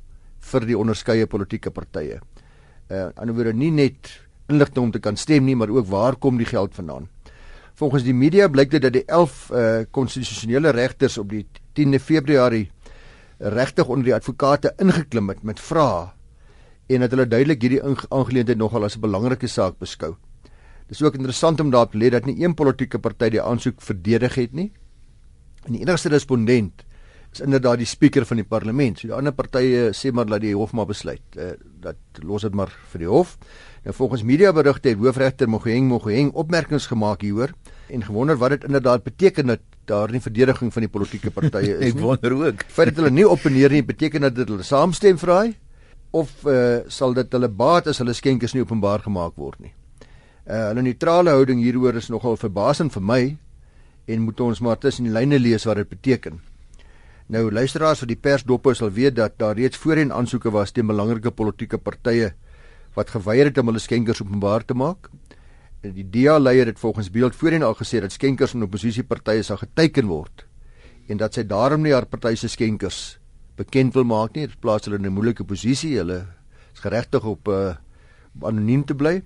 vir 0.52 0.66
die 0.66 0.78
onderskeie 0.78 1.28
politieke 1.28 1.72
partye. 1.72 2.22
Uh 2.90 3.12
anderswoorde 3.16 3.54
nie 3.54 3.72
net 3.72 4.10
inligting 4.52 4.86
om 4.86 4.92
te 4.92 5.00
kan 5.00 5.18
stem 5.18 5.48
nie, 5.48 5.56
maar 5.56 5.72
ook 5.72 5.88
waar 5.88 6.16
kom 6.16 6.38
die 6.38 6.50
geld 6.50 6.76
vandaan? 6.76 7.10
Volgens 7.80 8.04
die 8.04 8.14
media 8.14 8.50
blyk 8.52 8.72
dit 8.72 8.84
dat 8.84 8.94
die 8.94 9.06
11 9.06 9.50
uh 9.52 9.84
konstitusionele 9.92 10.74
regters 10.76 11.18
op 11.18 11.30
die 11.32 11.46
10de 11.80 12.00
Februarie 12.00 12.68
regtig 13.40 13.88
onder 13.88 14.06
die 14.06 14.16
advokate 14.16 14.74
ingeklim 14.78 15.32
het 15.32 15.44
met 15.44 15.60
vrae 15.60 16.12
en 16.92 17.06
dat 17.06 17.14
hulle 17.16 17.28
duidelik 17.28 17.62
hierdie 17.64 17.82
aangeleentheid 17.84 18.60
nogal 18.60 18.84
as 18.84 18.98
'n 18.98 19.02
belangrike 19.02 19.48
saak 19.48 19.80
beskou. 19.80 20.16
Dis 20.88 21.02
ook 21.02 21.16
interessant 21.16 21.60
om 21.60 21.70
daarop 21.72 21.92
te 21.92 21.98
let 21.98 22.12
dat 22.12 22.26
nie 22.26 22.44
een 22.44 22.54
politieke 22.54 23.00
party 23.00 23.30
die 23.30 23.42
aansoek 23.42 23.82
verdedig 23.82 24.36
het 24.36 24.54
nie. 24.54 24.72
En 25.66 25.72
die 25.72 25.82
enigste 25.82 26.10
respondent 26.10 26.84
is 27.32 27.40
inderdaad 27.40 27.78
die 27.78 27.88
spreker 27.88 28.26
van 28.26 28.42
die 28.42 28.48
parlement. 28.48 29.00
So 29.00 29.08
die 29.08 29.16
ander 29.16 29.32
partye 29.32 29.92
sê 29.96 30.12
maar 30.12 30.26
dat 30.26 30.42
die 30.42 30.56
hof 30.56 30.74
maar 30.74 30.90
besluit. 30.90 31.24
Uh, 31.38 31.54
dat 31.80 31.96
los 32.28 32.42
dit 32.42 32.54
maar 32.54 32.74
vir 32.92 33.06
die 33.06 33.08
hof. 33.08 33.38
Nou 33.82 33.96
volgens 33.96 34.24
mediaberigte 34.24 34.90
het 34.90 34.98
hoofregter 34.98 35.50
Mogoeng 35.50 35.88
Mogoeng 35.90 36.32
opmerkings 36.38 36.86
gemaak 36.86 37.22
hieroor 37.26 37.50
en 37.90 38.04
gewonder 38.04 38.38
wat 38.38 38.50
dit 38.50 38.64
inderdaad 38.64 39.04
beteken 39.04 39.46
dat 39.46 39.60
daar 39.86 40.12
nie 40.12 40.22
verdediging 40.22 40.74
van 40.74 40.86
die 40.86 40.90
politieke 40.90 41.32
partye 41.32 41.78
is 41.78 41.80
nie. 41.82 41.90
Ek 41.96 42.00
wonder 42.00 42.36
ook. 42.38 42.66
Feit 42.68 42.92
dat 42.92 43.02
hulle 43.02 43.10
nie 43.10 43.26
opneer 43.28 43.74
nie 43.74 43.82
beteken 43.84 44.22
dat 44.22 44.38
hulle 44.38 44.64
saamstem 44.64 45.18
hy 45.18 45.56
of 46.12 46.30
uh, 46.46 46.84
sal 46.88 47.14
dit 47.14 47.34
hulle 47.34 47.50
baat 47.50 47.88
as 47.88 47.98
hulle 48.04 48.14
skenkers 48.14 48.54
nie 48.54 48.62
openbaar 48.62 49.02
gemaak 49.02 49.34
word 49.36 49.60
nie. 49.60 49.74
Uh 50.46 50.68
hulle 50.70 50.86
neutrale 50.86 51.34
houding 51.34 51.64
hieroor 51.64 51.98
is 51.98 52.10
nogal 52.10 52.38
verbasend 52.38 52.94
vir 52.94 53.02
my 53.02 53.22
en 54.06 54.22
moet 54.22 54.40
ons 54.42 54.62
maar 54.62 54.78
tussen 54.78 55.08
die 55.10 55.14
lyne 55.14 55.40
lees 55.40 55.66
wat 55.66 55.82
dit 55.82 55.90
beteken. 55.90 56.38
Nou 57.32 57.48
luisteraars 57.50 58.04
vir 58.04 58.14
die 58.14 58.20
persdoppe 58.30 58.76
sal 58.78 58.94
weet 58.94 59.16
dat 59.18 59.40
daar 59.40 59.58
reeds 59.58 59.78
voorheen 59.78 60.14
aansoeke 60.14 60.52
was 60.52 60.72
teen 60.72 60.88
belangrike 60.88 61.32
politieke 61.32 61.78
partye 61.82 62.34
wat 62.96 63.10
geweier 63.10 63.46
het 63.50 63.58
om 63.58 63.72
hulle 63.72 63.80
skenkers 63.80 64.22
openbaar 64.22 64.66
te 64.66 64.74
maak. 64.74 65.10
Die 65.82 66.06
DA 66.06 66.38
leier 66.40 66.66
het 66.70 66.80
volgens 66.80 67.10
beeld 67.10 67.36
voorheen 67.36 67.64
al 67.64 67.76
gesê 67.76 68.02
dat 68.02 68.12
skenkers 68.12 68.54
in 68.54 68.64
oppositiepartye 68.64 69.44
sal 69.44 69.58
geteken 69.58 70.08
word 70.12 70.46
en 71.10 71.20
dat 71.20 71.36
sy 71.36 71.44
daarom 71.44 71.82
nie 71.84 71.94
haar 71.96 72.08
party 72.08 72.36
se 72.40 72.48
skenkers 72.52 73.18
bekend 73.60 73.96
wil 73.98 74.06
maak 74.08 74.36
nie. 74.36 74.48
Dit 74.48 74.60
plaas 74.62 74.86
hulle 74.86 74.98
in 74.98 75.06
'n 75.06 75.14
moeilike 75.14 75.44
posisie. 75.44 75.98
Hulle 75.98 76.28
is 76.74 76.80
geregtig 76.80 77.24
op 77.26 77.48
uh 77.48 77.76
anoniem 78.42 78.86
te 78.86 78.96
bly. 78.96 79.22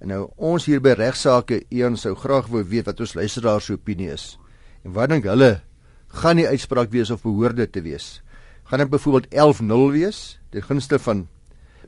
En 0.00 0.08
nou 0.08 0.30
ons 0.36 0.66
hier 0.66 0.80
by 0.80 0.92
regsaake, 0.92 1.64
een 1.70 1.96
sou 1.96 2.14
graag 2.14 2.50
wou 2.52 2.62
weet 2.62 2.86
wat 2.86 3.00
ons 3.00 3.14
luisteraars 3.14 3.64
se 3.64 3.72
opinie 3.72 4.12
is. 4.12 4.38
En 4.84 4.92
wat 4.92 5.08
dink 5.08 5.24
hulle 5.24 5.62
gaan 6.08 6.36
die 6.36 6.48
uitspraak 6.48 6.90
wees 6.90 7.10
of 7.10 7.22
behoort 7.22 7.56
dit 7.56 7.72
te 7.72 7.80
wees? 7.80 8.22
Gaan 8.64 8.78
dit 8.78 8.90
byvoorbeeld 8.90 9.28
11-0 9.34 9.92
wees 9.92 10.40
ten 10.50 10.62
gunste 10.62 10.98
van 10.98 11.28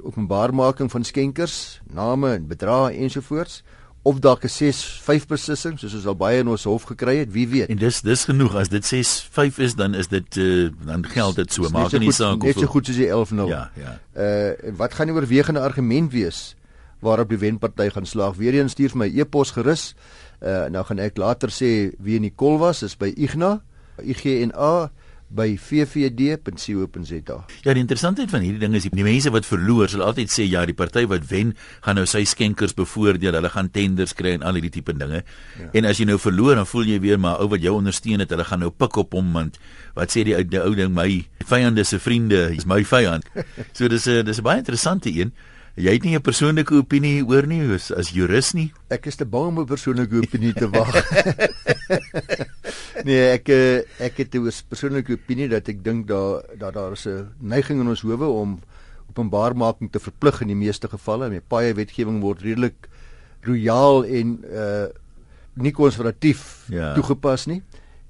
openbaarmaking 0.03 0.91
van 0.91 1.05
skenkers, 1.05 1.81
name 1.93 2.35
en 2.35 2.47
bedrae 2.47 2.95
ensovoorts? 2.95 3.63
of 4.09 4.19
dalk 4.19 4.45
'n 4.45 4.49
6-5 4.49 5.27
beslissing 5.27 5.79
soos 5.79 5.95
ons 5.95 6.07
al 6.07 6.17
baie 6.17 6.39
in 6.41 6.49
ons 6.49 6.65
hof 6.65 6.85
gekry 6.89 7.17
het, 7.19 7.33
wie 7.33 7.49
weet. 7.49 7.69
En 7.69 7.77
dis 7.77 8.01
dis 8.01 8.25
genoeg 8.25 8.55
as 8.55 8.69
dit 8.69 8.85
6-5 8.85 9.59
is 9.59 9.75
dan 9.75 9.95
is 9.95 10.09
dit 10.09 10.37
uh, 10.37 10.71
dan 10.87 11.05
geld 11.07 11.37
dit 11.37 11.53
so, 11.53 11.69
maak 11.69 11.93
nie 11.93 12.13
saak 12.13 12.41
of 12.41 12.49
net 12.49 12.59
so 12.59 12.67
goed 12.67 12.87
soos 12.87 12.97
die 12.97 13.11
11-0. 13.11 13.51
Ja, 13.51 13.71
ja. 13.77 13.99
Uh 14.15 14.77
wat 14.77 14.95
gaan 14.95 15.11
die 15.11 15.17
oorwegende 15.17 15.61
argument 15.61 16.13
wees 16.13 16.57
waarop 17.01 17.29
die 17.29 17.39
wenparty 17.39 17.91
gaan 17.91 18.07
slaag? 18.07 18.37
Weereens 18.37 18.73
stuur 18.73 18.95
vir 18.95 18.99
my 19.05 19.11
e-pos 19.13 19.51
gerus. 19.51 19.95
Uh 20.41 20.67
nou 20.73 20.85
gaan 20.85 20.99
ek 20.99 21.19
later 21.19 21.51
sê 21.51 21.93
wie 21.99 22.17
in 22.17 22.23
die 22.23 22.35
kol 22.35 22.59
was, 22.59 22.83
is 22.83 22.97
by 22.97 23.13
Igna, 23.17 23.61
IGNA 24.03 24.91
by 25.29 25.59
vvd.co.za. 25.61 27.37
Ja, 27.65 27.75
die 27.77 27.83
interessantheid 27.83 28.31
van 28.33 28.45
hierdie 28.45 28.63
ding 28.63 28.77
is 28.79 28.87
die 28.89 29.05
mense 29.05 29.33
wat 29.35 29.49
verloor 29.49 29.91
sal 29.93 30.05
altyd 30.07 30.33
sê 30.33 30.47
ja, 30.49 30.65
die 30.69 30.77
party 30.77 31.05
wat 31.11 31.27
wen 31.29 31.53
gaan 31.85 32.01
nou 32.01 32.07
sy 32.09 32.25
skenkers 32.29 32.75
bevoordeel, 32.79 33.37
hulle 33.37 33.51
gaan 33.53 33.69
tenders 33.75 34.17
kry 34.17 34.37
en 34.39 34.47
al 34.49 34.57
hierdie 34.59 34.73
tipe 34.79 34.95
dinge. 34.97 35.21
Ja. 35.61 35.69
En 35.77 35.91
as 35.91 36.01
jy 36.01 36.09
nou 36.09 36.19
verloor, 36.23 36.57
dan 36.57 36.69
voel 36.69 36.95
jy 36.95 37.01
weer 37.05 37.21
maar 37.21 37.43
ou 37.43 37.51
wat 37.53 37.65
jou 37.65 37.77
ondersteun 37.77 38.25
het, 38.25 38.33
hulle 38.33 38.49
gaan 38.49 38.65
nou 38.65 38.73
pik 38.73 38.97
op 39.05 39.19
hom 39.19 39.31
want 39.37 39.61
wat 39.99 40.15
sê 40.15 40.25
die 40.25 40.37
ou 40.39 40.45
die 40.47 40.63
ou 40.63 40.73
ding 40.79 40.95
my 40.97 41.09
vyande 41.51 41.85
se 41.85 42.01
vriende 42.01 42.49
is 42.57 42.67
my 42.69 42.81
vyand. 42.87 43.29
so 43.77 43.89
dis 43.89 44.09
'n 44.09 44.25
dis 44.25 44.41
'n 44.41 44.47
baie 44.49 44.65
interessante 44.65 45.13
een. 45.13 45.33
Jy 45.79 45.93
het 45.95 46.03
nie 46.03 46.17
'n 46.17 46.23
persoonlike 46.23 46.75
opinie 46.75 47.23
oor 47.23 47.47
nie 47.47 47.63
as, 47.75 47.93
as 47.95 48.11
jurist 48.11 48.55
nie. 48.55 48.73
Ek 48.91 49.07
is 49.07 49.17
te 49.17 49.25
bang 49.25 49.47
om 49.47 49.61
'n 49.61 49.67
persoonlike 49.67 50.17
opinie 50.17 50.53
te 50.53 50.67
wag. 50.67 50.91
nee, 53.07 53.31
ek 53.31 53.49
eh, 53.49 53.87
ek 54.03 54.19
het 54.19 54.35
'n 54.35 54.51
persoonlike 54.69 55.13
opinie 55.13 55.49
dat 55.49 55.69
ek 55.69 55.85
dink 55.85 56.09
daar 56.09 56.43
dat 56.59 56.75
daar 56.75 56.93
is 56.93 57.07
'n 57.07 57.31
neiging 57.39 57.81
in 57.81 57.89
ons 57.89 58.03
howe 58.03 58.27
om 58.27 58.59
openbaarmaking 59.11 59.93
te 59.93 60.01
verplig 60.01 60.41
in 60.41 60.49
die 60.49 60.57
meeste 60.67 60.89
gevalle. 60.89 61.31
Met 61.31 61.49
baie 61.49 61.75
wetgewing 61.75 62.21
word 62.21 62.43
redelik 62.43 62.89
royaal 63.43 64.05
en 64.05 64.45
uh 64.51 64.87
nie 65.59 65.73
konservatief 65.73 66.67
ja. 66.71 66.95
toegepas 66.95 67.47
nie. 67.47 67.63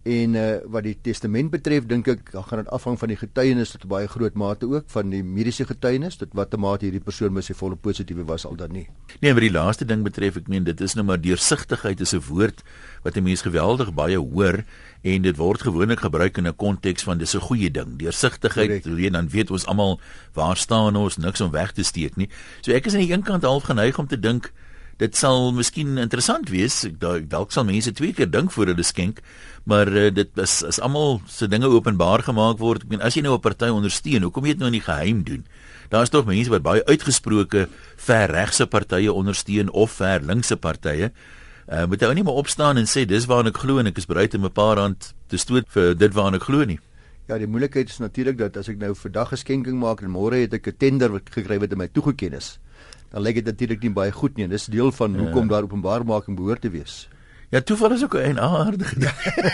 En 0.08 0.34
uh 0.40 0.44
wat 0.72 0.86
die 0.86 0.96
testament 1.04 1.50
betref, 1.52 1.84
dink 1.88 2.06
ek 2.08 2.30
dan 2.32 2.44
gaan 2.48 2.62
dit 2.62 2.70
afhang 2.72 2.96
van 3.00 3.10
die 3.12 3.18
getuienis 3.20 3.74
tot 3.74 3.84
baie 3.90 4.08
groot 4.08 4.36
mate 4.38 4.68
ook 4.68 4.86
van 4.94 5.10
die 5.12 5.20
mediese 5.24 5.66
getuienis 5.68 6.16
tot 6.20 6.32
watter 6.38 6.60
mate 6.60 6.86
hierdie 6.86 7.02
persoon 7.04 7.34
mis 7.36 7.50
sy 7.50 7.56
volle 7.58 7.76
positiewe 7.76 8.24
was 8.28 8.46
al 8.48 8.56
dan 8.56 8.72
nie. 8.72 8.86
Nee, 9.20 9.32
maar 9.32 9.44
die 9.44 9.52
laaste 9.52 9.84
ding 9.88 10.06
betref, 10.06 10.38
ek 10.40 10.48
meen 10.48 10.64
dit 10.64 10.80
is 10.80 10.96
nou 10.96 11.04
maar 11.08 11.20
deursigtigheid 11.20 12.00
is 12.00 12.14
'n 12.14 12.24
woord 12.28 12.62
wat 13.04 13.16
'n 13.16 13.24
mens 13.24 13.42
geweldig 13.42 13.92
baie 13.94 14.16
hoor 14.16 14.64
en 15.02 15.22
dit 15.22 15.36
word 15.36 15.60
gewoonlik 15.60 16.00
gebruik 16.00 16.38
in 16.38 16.46
'n 16.46 16.56
konteks 16.56 17.02
van 17.02 17.18
dis 17.18 17.34
'n 17.34 17.40
goeie 17.40 17.70
ding. 17.70 17.98
Deursigtigheid, 17.98 18.86
alleen 18.86 19.12
dan 19.12 19.28
weet 19.28 19.50
ons 19.50 19.66
almal 19.66 20.00
waar 20.32 20.56
staan 20.56 20.96
ons, 20.96 21.16
niks 21.16 21.40
om 21.40 21.50
weg 21.50 21.72
te 21.72 21.82
steek 21.82 22.16
nie. 22.16 22.28
So 22.62 22.72
ek 22.72 22.86
is 22.86 22.94
aan 22.94 23.04
die 23.04 23.12
een 23.12 23.22
kant 23.22 23.42
half 23.42 23.64
geneig 23.64 23.98
om 23.98 24.06
te 24.06 24.20
dink 24.20 24.52
dit 24.98 25.14
sal 25.16 25.52
miskien 25.54 25.98
interessant 26.02 26.50
wees. 26.50 26.80
Dalk 26.98 27.54
sal 27.54 27.66
mense 27.68 27.92
twee 27.94 28.14
keer 28.16 28.30
dink 28.30 28.52
voor 28.54 28.72
hulle 28.72 28.86
skenk, 28.86 29.22
maar 29.68 29.90
uh, 29.92 30.08
dit 30.14 30.42
is 30.42 30.58
as 30.66 30.80
almal 30.82 31.20
se 31.30 31.48
dinge 31.50 31.70
openbaar 31.70 32.24
gemaak 32.26 32.58
word. 32.58 32.84
Ek 32.84 32.94
meen 32.94 33.04
as 33.06 33.14
jy 33.14 33.22
nou 33.22 33.36
'n 33.36 33.44
party 33.44 33.70
ondersteun, 33.70 34.26
hoekom 34.26 34.44
jy 34.44 34.56
dit 34.56 34.60
nou 34.60 34.72
in 34.72 34.78
die 34.80 34.86
geheim 34.86 35.22
doen? 35.22 35.44
Daar's 35.88 36.10
tog 36.10 36.26
mense 36.26 36.50
wat 36.50 36.62
baie 36.62 36.84
uitgesproke 36.84 37.68
ver 37.96 38.28
regse 38.30 38.66
partye 38.66 39.12
ondersteun 39.12 39.70
of 39.70 39.92
ver 39.92 40.20
linkse 40.20 40.56
partye. 40.56 41.12
Uh, 41.68 41.86
moet 41.86 42.02
ou 42.02 42.14
nie 42.14 42.24
maar 42.24 42.40
opstaan 42.40 42.76
en 42.76 42.86
sê 42.88 43.06
dis 43.06 43.26
waarna 43.28 43.52
ek 43.52 43.60
glo 43.60 43.78
en 43.78 43.86
ek 43.86 43.98
is 43.98 44.06
bereid 44.06 44.34
om 44.34 44.44
'n 44.44 44.52
paar 44.52 44.76
rand 44.76 45.14
te 45.28 45.36
stoot 45.36 45.68
vir 45.68 45.94
dit 45.94 46.12
waarna 46.12 46.36
ek 46.36 46.48
glo 46.48 46.64
nie. 46.64 46.80
Ja, 47.28 47.38
die 47.38 47.46
moeilikheid 47.46 47.88
is 47.88 47.98
natuurlik 48.00 48.38
dat 48.38 48.56
as 48.56 48.68
ek 48.68 48.78
nou 48.78 48.94
vandag 48.94 49.32
'n 49.32 49.36
skenking 49.36 49.78
maak 49.78 50.02
en 50.02 50.10
môre 50.10 50.40
het 50.40 50.54
ek 50.54 50.68
'n 50.68 50.76
tender 50.78 51.20
gekry 51.30 51.58
wat 51.60 51.72
in 51.72 51.78
my 51.78 51.88
toegeken 51.88 52.34
is 52.34 52.58
dan 53.10 53.22
lyk 53.22 53.40
dit 53.40 53.44
natuurlik 53.44 53.82
nie 53.82 53.92
baie 53.94 54.12
goed 54.12 54.36
nie. 54.36 54.48
Dis 54.48 54.66
deel 54.66 54.92
van 54.92 55.14
ja. 55.14 55.22
hoekom 55.22 55.48
daar 55.48 55.68
openbaarmaking 55.68 56.36
behoort 56.36 56.60
te 56.60 56.70
wees. 56.70 57.08
Ja, 57.48 57.62
toeval 57.64 57.92
is 57.92 58.04
ook 58.04 58.14
'n 58.14 58.38
aardige. 58.38 59.00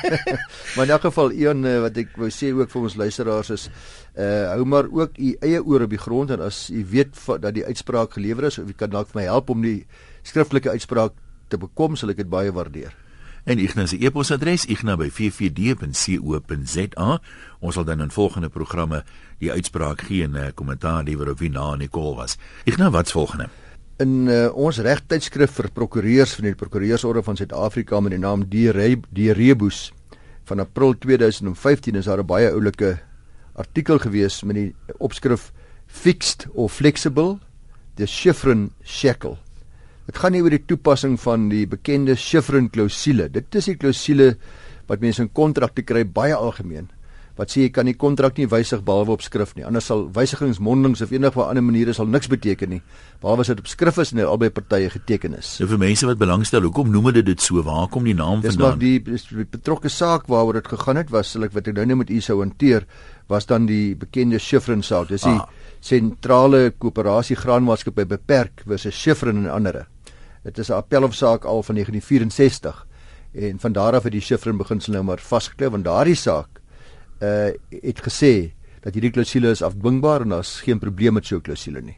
maar 0.74 0.84
in 0.84 0.90
elk 0.90 1.00
geval 1.00 1.30
een 1.32 1.64
uh, 1.64 1.80
wat 1.80 1.96
ek 1.96 2.16
wou 2.16 2.30
sê 2.30 2.50
ook 2.50 2.70
vir 2.70 2.82
ons 2.82 2.96
luisteraars 2.96 3.50
is 3.50 3.70
uh 4.18 4.50
hou 4.50 4.64
maar 4.64 4.90
ook 4.90 5.18
u 5.18 5.36
eie 5.40 5.62
oor 5.64 5.86
op 5.86 5.90
die 5.90 5.98
grond 5.98 6.30
en 6.30 6.40
as 6.40 6.70
u 6.70 6.86
weet 6.90 7.14
dat 7.40 7.54
die 7.54 7.64
uitspraak 7.64 8.12
gelewer 8.12 8.44
is 8.44 8.58
of 8.58 8.68
u 8.68 8.72
kan 8.72 8.90
dalk 8.90 9.08
vir 9.08 9.20
my 9.20 9.26
help 9.26 9.50
om 9.50 9.62
die 9.62 9.86
skriftelike 10.22 10.70
uitspraak 10.70 11.12
te 11.48 11.58
bekom, 11.58 11.96
sal 11.96 12.10
ek 12.10 12.16
dit 12.16 12.28
baie 12.28 12.52
waardeer 12.52 13.03
en 13.44 13.58
Ignas 13.58 13.90
se 13.90 13.96
e-posadres 14.00 14.66
igna@ffd.co.za. 14.66 17.20
Ons 17.60 17.74
sal 17.74 17.84
dan 17.84 18.00
in 18.00 18.10
volgende 18.10 18.48
programme 18.48 19.04
die 19.38 19.52
uitspraak 19.52 20.00
gee 20.00 20.24
en 20.24 20.30
'n 20.30 20.36
uh, 20.36 20.46
kommentaar 20.54 21.04
lewer 21.04 21.30
op 21.30 21.38
wie 21.38 21.50
na 21.50 21.76
Nicole 21.76 22.16
was. 22.16 22.36
Igna, 22.64 22.90
wat's 22.90 23.12
volgende? 23.12 23.48
In 23.96 24.26
uh, 24.26 24.56
ons 24.56 24.78
regtydskrif 24.78 25.50
vir 25.50 25.70
prokureurs 25.70 26.34
van 26.34 26.44
die 26.44 26.54
Prokureursorde 26.54 27.22
van 27.22 27.36
Suid-Afrika 27.36 28.00
met 28.00 28.10
die 28.10 28.20
naam 28.20 28.46
Re 28.50 28.96
Die 29.10 29.32
Rebus 29.32 29.92
van 30.44 30.60
April 30.60 30.98
2015 30.98 31.94
is 31.94 32.04
daar 32.04 32.18
'n 32.18 32.26
baie 32.26 32.50
oulike 32.50 32.98
artikel 33.52 33.98
gewees 33.98 34.42
met 34.42 34.56
die 34.56 34.74
opskrif 34.98 35.52
Fixed 35.86 36.46
or 36.54 36.68
Flexible 36.68 37.38
the 37.96 38.06
Chiffren 38.06 38.70
Shackle. 38.82 39.38
Dit 40.04 40.18
gaan 40.20 40.34
nie 40.36 40.42
oor 40.44 40.52
die 40.52 40.64
toepassing 40.68 41.16
van 41.22 41.48
die 41.48 41.64
bekende 41.66 42.16
Chiffren 42.20 42.68
klousule. 42.72 43.30
Dit 43.32 43.54
is 43.56 43.70
die 43.70 43.78
klousule 43.80 44.34
wat 44.90 45.00
mense 45.00 45.24
in 45.24 45.32
kontrakte 45.32 45.84
kry 45.86 46.04
baie 46.04 46.36
algemeen. 46.36 46.90
Wat 47.34 47.50
sê 47.50 47.64
jy 47.64 47.70
kan 47.74 47.88
die 47.88 47.96
kontrak 47.98 48.36
nie 48.38 48.46
wysig 48.46 48.84
behalwe 48.86 49.16
op 49.16 49.22
skrif 49.24 49.56
nie. 49.56 49.64
Anders 49.66 49.88
sal 49.90 50.04
wysigings 50.14 50.60
mondelings 50.62 51.00
of 51.02 51.10
enige 51.10 51.42
ander 51.42 51.64
maniere 51.66 51.94
sal 51.96 52.06
niks 52.06 52.28
beteken 52.30 52.70
nie. 52.76 52.78
Behalwe 53.24 53.42
as 53.42 53.50
dit 53.50 53.62
op 53.64 53.70
skrif 53.70 53.96
is 53.98 54.12
en 54.14 54.20
albei 54.22 54.52
partye 54.54 54.92
geteken 54.92 55.34
is. 55.40 55.56
Nou 55.58 55.66
vir 55.72 55.80
mense 55.82 56.06
wat 56.06 56.20
belangstel, 56.20 56.62
hoekom 56.68 56.92
noem 56.94 57.08
hulle 57.10 57.24
dit 57.26 57.42
so? 57.42 57.64
Waar 57.66 57.88
kom 57.90 58.06
die 58.06 58.14
naam 58.14 58.44
dis 58.44 58.54
vandaan? 58.54 58.78
Dis 58.78 59.08
maar 59.08 59.24
die, 59.24 59.40
die 59.40 59.48
betrokke 59.56 59.90
saak 59.90 60.28
waaroor 60.30 60.60
dit 60.60 60.70
gegaan 60.76 61.00
het, 61.00 61.10
was 61.10 61.32
sal 61.34 61.48
ek 61.48 61.56
wat 61.56 61.72
ek 61.72 61.80
nou 61.80 61.88
net 61.90 62.00
met 62.04 62.12
u 62.14 62.20
sou 62.22 62.38
hanteer, 62.38 62.86
was 63.32 63.50
dan 63.50 63.66
die 63.66 63.96
bekende 63.98 64.38
Chiffren 64.38 64.86
saak. 64.86 65.10
Dis 65.10 65.26
die 65.26 65.34
ah. 65.34 65.48
sentrale 65.82 66.68
koöperasie 66.78 67.40
graanmaatskappy 67.40 68.06
beperk 68.14 68.62
versus 68.68 68.94
Chiffren 68.94 69.42
en 69.42 69.50
ander. 69.50 69.82
Dit 70.44 70.58
is 70.58 70.68
'n 70.68 70.72
appelhofsaak 70.72 71.44
al 71.44 71.62
van 71.62 71.74
1964 71.74 72.86
en 73.32 73.58
van 73.58 73.72
daar 73.72 73.94
af 73.94 74.02
het 74.02 74.12
die 74.12 74.20
Schiffrin 74.20 74.56
beginsel 74.56 74.92
nou 74.92 75.04
maar 75.04 75.18
vasgeklou 75.18 75.70
want 75.70 75.84
daardie 75.84 76.14
saak 76.14 76.60
uh 77.20 77.50
het 77.82 78.00
gesê 78.02 78.52
dat 78.80 78.94
hierdie 78.94 79.10
klousule 79.10 79.50
is 79.50 79.62
afdwingbaar 79.62 80.20
en 80.20 80.28
daar's 80.28 80.60
geen 80.60 80.78
probleem 80.78 81.12
met 81.12 81.26
so 81.26 81.36
'n 81.36 81.40
klousule 81.40 81.80
nie. 81.80 81.96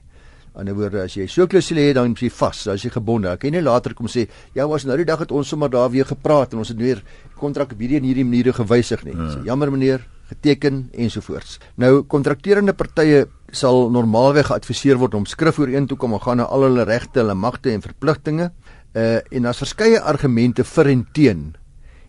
Aan 0.54 0.64
die 0.64 0.72
ander 0.72 0.74
woorde 0.74 1.02
as 1.02 1.14
jy 1.14 1.26
so 1.26 1.42
'n 1.42 1.46
klousule 1.48 1.80
het 1.80 1.94
dan 1.94 2.12
is 2.12 2.20
jy 2.20 2.30
vas, 2.30 2.64
dan 2.64 2.74
is 2.74 2.82
jy 2.82 2.90
gebonde. 2.90 3.28
Ek 3.28 3.40
kan 3.40 3.50
nie 3.50 3.62
later 3.62 3.94
kom 3.94 4.06
sê 4.06 4.28
ja, 4.54 4.66
was 4.66 4.84
nou 4.84 4.96
die 4.96 5.04
dag 5.04 5.18
het 5.18 5.32
ons 5.32 5.48
sommer 5.48 5.70
daar 5.70 5.90
weer 5.90 6.06
gepraat 6.06 6.52
en 6.52 6.58
ons 6.58 6.68
het 6.68 6.78
weer 6.78 7.02
kontrak 7.34 7.72
op 7.72 7.78
hierdie 7.78 7.96
en 7.96 8.04
hierdie 8.04 8.24
maniere 8.24 8.52
gewysig 8.52 9.04
nie. 9.04 9.16
Ja. 9.16 9.30
So, 9.30 9.42
jammer 9.44 9.70
meneer, 9.70 10.06
geteken 10.28 10.88
ensovoorts. 10.92 11.58
Nou 11.74 12.02
kontrakterende 12.02 12.72
partye 12.72 13.26
sal 13.54 13.90
normaalweg 13.94 14.48
geadviseer 14.50 14.98
word 15.00 15.14
om 15.14 15.26
skrifooreen 15.26 15.86
toe 15.86 15.98
kom 15.98 16.16
en 16.16 16.22
gaan 16.22 16.40
na 16.42 16.48
al 16.50 16.66
hulle 16.66 16.86
regte, 16.88 17.20
hulle 17.20 17.34
magte 17.34 17.72
en 17.72 17.84
verpligtinge. 17.84 18.50
Uh 18.96 19.20
en 19.30 19.48
daar's 19.48 19.62
verskeie 19.62 20.00
argumente 20.00 20.64
vir 20.64 20.90
en 20.92 21.06
teen 21.12 21.44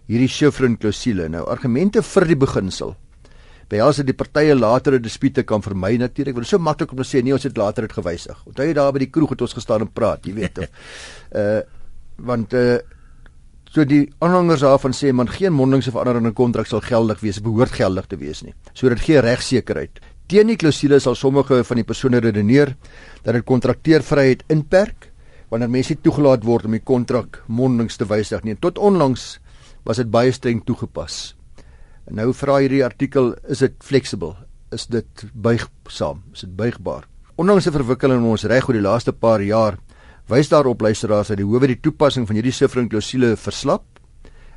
hierdie 0.07 0.31
Chiffrin 0.31 0.77
klousule. 0.77 1.27
Nou 1.29 1.43
argumente 1.51 2.01
vir 2.01 2.25
die 2.25 2.39
beginsel. 2.39 2.95
Behels 3.67 3.99
dit 3.99 4.07
die 4.07 4.15
partye 4.15 4.55
latere 4.55 4.99
dispute 5.03 5.43
kan 5.43 5.61
vermy 5.61 5.97
natuurlik. 5.99 6.37
Want 6.37 6.47
dit 6.47 6.53
is 6.53 6.55
so 6.55 6.63
maklik 6.63 6.91
om 6.91 7.01
te 7.01 7.07
sê 7.07 7.21
nee, 7.21 7.35
ons 7.35 7.43
het 7.43 7.57
later 7.57 7.87
dit 7.87 7.97
gewysig. 7.97 8.37
Onthou 8.47 8.67
jy 8.67 8.75
daar 8.77 8.93
by 8.95 9.03
die 9.03 9.11
kroeg 9.11 9.35
het 9.35 9.41
ons 9.43 9.57
gestaan 9.57 9.83
en 9.83 9.91
praat, 9.91 10.25
jy 10.25 10.37
weet 10.37 10.63
of 10.63 10.69
uh 11.35 11.59
want 12.29 12.53
uh 12.57 12.77
So 13.67 13.83
die 13.83 14.05
aanhangers 14.23 14.63
daarvan 14.63 14.93
sê 14.95 15.11
man 15.11 15.27
geen 15.27 15.53
mondelingse 15.53 15.91
verandering 15.91 16.29
in 16.29 16.35
kontrak 16.37 16.69
sal 16.69 16.79
geldig 16.81 17.19
wees, 17.19 17.41
behoort 17.43 17.75
geldig 17.75 18.05
te 18.07 18.19
wees 18.19 18.43
nie. 18.45 18.53
So 18.73 18.89
dit 18.89 19.03
gee 19.03 19.19
regsekerheid. 19.21 19.99
Teen 20.27 20.49
die 20.51 20.57
klousule 20.59 20.97
sal 20.99 21.15
sommige 21.15 21.61
van 21.63 21.79
die 21.79 21.85
persone 21.87 22.19
redeneer 22.19 22.73
dat 23.23 23.37
dit 23.37 23.45
kontrakteervryheid 23.47 24.41
inperk 24.51 25.07
wanneer 25.47 25.71
mense 25.71 25.95
toegelaat 26.03 26.43
word 26.43 26.67
om 26.67 26.73
die 26.75 26.83
kontrak 26.83 27.39
mondelings 27.47 27.95
te 27.95 28.03
wysig 28.09 28.43
nie. 28.43 28.57
Tot 28.59 28.75
onlangs 28.75 29.37
was 29.87 30.01
dit 30.01 30.09
baie 30.11 30.33
streng 30.35 30.59
toegepas. 30.67 31.37
En 32.11 32.19
nou 32.19 32.33
vra 32.35 32.57
hierdie 32.59 32.83
artikel, 32.83 33.37
is 33.47 33.63
dit 33.63 33.79
flexible? 33.79 34.33
Is 34.75 34.89
dit 34.91 35.23
buigsaam? 35.31 36.25
Is 36.35 36.43
dit 36.43 36.55
buigbaar? 36.59 37.07
Ondanks 37.39 37.67
'n 37.67 37.71
verwikkeling 37.79 38.19
in 38.19 38.27
ons 38.27 38.43
reg 38.43 38.67
oor 38.67 38.73
die 38.73 38.83
laaste 38.83 39.13
paar 39.13 39.41
jaar 39.41 39.77
wys 40.27 40.49
daarop 40.49 40.81
luisteraars 40.81 41.27
dat 41.27 41.37
die 41.37 41.45
howe 41.45 41.67
die 41.67 41.79
toepassing 41.79 42.27
van 42.27 42.35
hierdie 42.35 42.51
siffering 42.51 42.89
klousule 42.89 43.37
verslap 43.37 43.83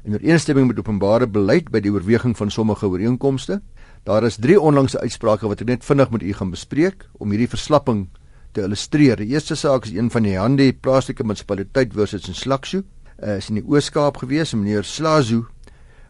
in 0.04 0.12
ooreenstemming 0.12 0.66
met 0.66 0.78
openbare 0.78 1.26
beleid 1.26 1.70
by 1.70 1.80
die 1.80 1.92
oorweging 1.92 2.36
van 2.36 2.50
sommige 2.50 2.86
ooreenkomste. 2.86 3.60
Daar 4.04 4.24
is 4.24 4.36
drie 4.40 4.60
onlangse 4.60 5.00
uitsprake 5.00 5.48
wat 5.48 5.60
ek 5.60 5.68
net 5.68 5.84
vinnig 5.84 6.10
met 6.10 6.22
u 6.22 6.32
gaan 6.32 6.50
bespreek 6.50 7.04
om 7.18 7.30
hierdie 7.30 7.50
verslapping 7.50 8.06
te 8.52 8.64
illustreer. 8.64 9.20
Die 9.20 9.34
eerste 9.34 9.54
saak 9.54 9.84
is 9.84 9.92
een 9.92 10.10
van 10.10 10.24
die 10.24 10.38
Hande 10.38 10.72
plaaslike 10.72 11.24
munisipaliteit 11.24 11.92
versus 11.94 12.28
in 12.28 12.34
Slaksu. 12.34 12.82
Uh, 13.20 13.36
is 13.36 13.50
in 13.52 13.60
die 13.60 13.66
Oos-Kaap 13.68 14.16
gewees. 14.22 14.54
Meneer 14.56 14.84
Slazu 14.84 15.44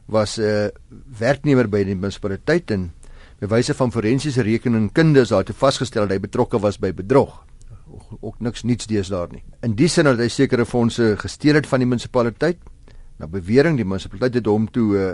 was 0.06 0.38
'n 0.38 0.42
uh, 0.42 0.68
werknemer 1.18 1.68
by 1.68 1.84
die 1.84 1.94
munisipaliteit 1.94 2.70
en 2.70 2.92
bewyse 3.40 3.74
van 3.74 3.92
forensiese 3.92 4.42
rekeningkunde 4.42 5.20
is 5.20 5.28
daar 5.28 5.44
te 5.44 5.52
vasgestel 5.52 6.06
dat 6.06 6.16
hy 6.16 6.20
betrokke 6.20 6.58
was 6.58 6.78
by 6.78 6.92
bedrog 6.92 7.44
ook 8.20 8.40
niks 8.40 8.62
niets 8.62 8.86
dees 8.86 9.08
daar 9.08 9.28
nie. 9.30 9.42
In 9.60 9.74
die 9.74 9.88
sin 9.88 10.08
dat 10.08 10.20
hy 10.20 10.28
sekere 10.28 10.66
fondse 10.66 11.14
gesteel 11.20 11.58
het 11.58 11.66
van 11.66 11.82
die 11.82 11.88
munisipaliteit. 11.88 12.60
Na 13.18 13.28
bewering 13.28 13.76
die 13.76 13.86
munisipaliteit 13.86 14.40
het 14.40 14.48
hom 14.50 14.68
toe 14.72 14.86
uh, 14.96 15.10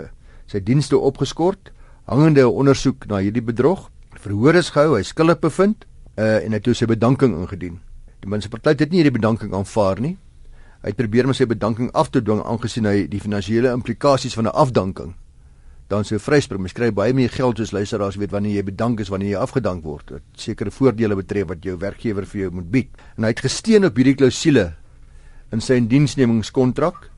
sy 0.47 0.61
dienste 0.63 0.97
opgeskort, 0.97 1.71
hangende 2.07 2.47
ondersoek 2.49 3.05
na 3.11 3.19
hierdie 3.23 3.43
bedrog. 3.43 3.89
Verhoor 4.17 4.55
is 4.55 4.71
gehou, 4.73 4.95
hy 4.95 5.03
skuldig 5.05 5.39
bevind 5.43 5.85
uh, 6.15 6.39
en 6.39 6.55
hy 6.55 6.61
het 6.61 6.71
sy 6.75 6.87
bedanking 6.89 7.35
ingedien. 7.37 7.77
Die 8.23 8.31
munisipaliteit 8.31 8.81
het 8.81 8.91
nie 8.91 9.03
hierdie 9.03 9.17
bedanking 9.19 9.53
aanvaar 9.53 10.01
nie. 10.01 10.15
Hy 10.81 10.93
het 10.93 10.97
probeer 10.97 11.27
om 11.27 11.35
sy 11.35 11.45
bedanking 11.49 11.91
af 11.97 12.09
te 12.13 12.23
dwing 12.23 12.41
aangesien 12.45 12.87
hy 12.87 13.05
die 13.11 13.21
finansiële 13.21 13.73
implikasies 13.75 14.37
van 14.37 14.47
'n 14.47 14.55
afdanking 14.55 15.15
dan 15.87 16.05
sou 16.05 16.19
vryspring. 16.19 16.61
Mens 16.61 16.75
kry 16.75 16.89
baie 16.91 17.15
meer 17.15 17.31
geld 17.31 17.59
soos 17.59 17.71
luisteraars 17.71 18.17
weet 18.19 18.33
wanneer 18.35 18.59
jy 18.59 18.63
bedank 18.67 18.99
is 18.99 19.11
wanneer 19.11 19.35
jy 19.35 19.41
afgedank 19.41 19.85
word. 19.87 20.17
Dit 20.17 20.41
sekere 20.47 20.71
voordele 20.71 21.15
betref 21.15 21.47
wat 21.47 21.63
jou 21.63 21.77
werkgewer 21.79 22.27
vir 22.27 22.41
jou 22.41 22.51
moet 22.59 22.71
bied. 22.71 22.89
En 23.15 23.27
hy 23.27 23.31
het 23.31 23.43
gesteun 23.45 23.87
op 23.87 23.95
hierdie 23.95 24.17
klousule 24.19 24.73
in 25.55 25.63
sy 25.63 25.79
diensnemingskontrak. 25.79 27.09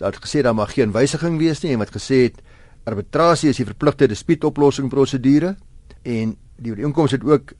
Dat 0.00 0.20
gesê 0.22 0.42
daar 0.46 0.56
mag 0.56 0.72
geen 0.72 0.94
wysiging 0.94 1.38
wees 1.40 1.60
nie 1.64 1.74
en 1.74 1.82
wat 1.82 1.92
gesê 1.92 2.28
het 2.28 2.40
arbitrasie 2.88 3.52
is 3.52 3.60
die 3.60 3.68
verpligte 3.68 4.08
dispuutoplossing 4.10 4.90
prosedure 4.92 5.54
en 6.02 6.34
die 6.58 6.74
ooreenkoms 6.74 7.14
het 7.16 7.24
ook 7.26 7.54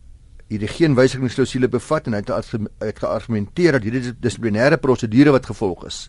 hierdie 0.48 0.70
geen 0.72 0.96
wysigingsklausule 0.96 1.68
bevat 1.68 2.08
en 2.08 2.16
hy 2.16 2.22
het, 2.24 2.54
het 2.80 3.02
geargumenteer 3.02 3.76
dat 3.76 3.84
hierdie 3.84 4.14
dissiplinêre 4.16 4.80
prosedure 4.80 5.34
wat 5.34 5.50
gevolg 5.50 5.84
is 5.90 6.06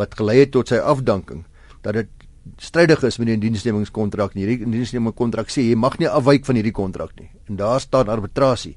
wat 0.00 0.16
gelei 0.16 0.40
het 0.42 0.54
tot 0.56 0.72
sy 0.72 0.80
afdanking 0.80 1.44
dat 1.84 2.00
dit 2.00 2.26
strydig 2.62 3.02
is 3.02 3.18
met 3.18 3.28
die 3.32 3.38
diensnemingskontrak 3.48 4.34
nie. 4.34 4.44
Hierdie 4.46 4.70
diensnemingskontrak 4.70 5.50
sê 5.50 5.64
jy 5.66 5.76
mag 5.78 5.98
nie 5.98 6.08
afwyk 6.08 6.46
van 6.46 6.58
hierdie 6.58 6.74
kontrak 6.74 7.14
nie. 7.18 7.28
En 7.50 7.58
daar 7.58 7.80
staan 7.82 8.10
arbitrasie. 8.12 8.76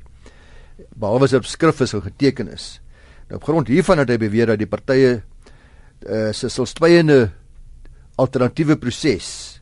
Behalwe 0.95 1.27
as 1.27 1.35
dit 1.35 1.41
op 1.43 1.49
skrif 1.49 1.83
is 1.85 1.93
of 1.93 2.05
geteken 2.07 2.49
is. 2.53 2.79
Nou 3.29 3.39
op 3.39 3.45
grond 3.45 3.69
hiervan 3.69 4.01
het 4.01 4.09
hy 4.09 4.17
beweer 4.21 4.53
dat 4.53 4.61
die 4.61 4.69
partye 4.69 5.19
uh, 5.19 6.31
se 6.33 6.49
stilswyende 6.49 7.29
alternatiewe 8.19 8.79
proses 8.81 9.58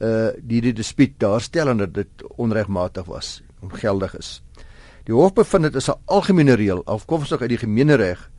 uh 0.00 0.32
die 0.40 0.60
die 0.64 0.72
dispuut 0.72 1.18
daar 1.20 1.40
stel 1.40 1.68
en 1.68 1.82
dat 1.82 1.94
dit 1.94 2.24
onregmatig 2.40 3.04
was, 3.04 3.42
ongeldig 3.60 4.16
is. 4.16 4.40
Die 5.04 5.14
hof 5.14 5.34
bevind 5.36 5.68
dit 5.68 5.76
is 5.76 5.88
'n 5.88 6.00
algemene 6.06 6.54
reël 6.56 6.82
afkomstig 6.84 7.40
uit 7.40 7.48
die 7.48 7.58
gemeenereg 7.58 8.30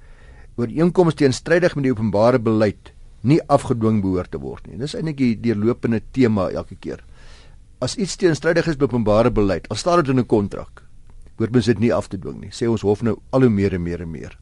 ooreenkomste 0.55 1.23
teenstrydig 1.23 1.75
met 1.75 1.83
die 1.83 1.91
openbare 1.91 2.39
beleid 2.39 2.93
nie 3.21 3.39
afgedwing 3.47 4.01
behoort 4.01 4.31
te 4.31 4.39
word 4.39 4.67
nie. 4.67 4.77
Dis 4.77 4.95
eintlik 4.95 5.17
die 5.17 5.39
deurlopende 5.39 6.01
tema 6.11 6.49
elke 6.49 6.75
keer. 6.75 7.03
As 7.79 7.95
iets 7.95 8.15
teenstrydig 8.15 8.67
is 8.67 8.77
met 8.77 8.83
openbare 8.83 9.31
beleid, 9.31 9.69
al 9.69 9.75
staan 9.75 10.03
dit 10.03 10.09
in 10.09 10.19
'n 10.19 10.25
kontrak, 10.25 10.83
hoort 11.37 11.51
mens 11.51 11.65
dit 11.65 11.79
nie 11.79 11.93
af 11.93 12.07
te 12.07 12.17
dwing 12.17 12.41
nie. 12.41 12.49
Sê 12.49 12.67
ons 12.67 12.81
hof 12.81 13.01
nou 13.01 13.19
al 13.29 13.41
hoe 13.41 13.49
meer 13.49 13.73
en 13.73 13.83
meer 13.83 14.01
en 14.01 14.11
meer. 14.11 14.37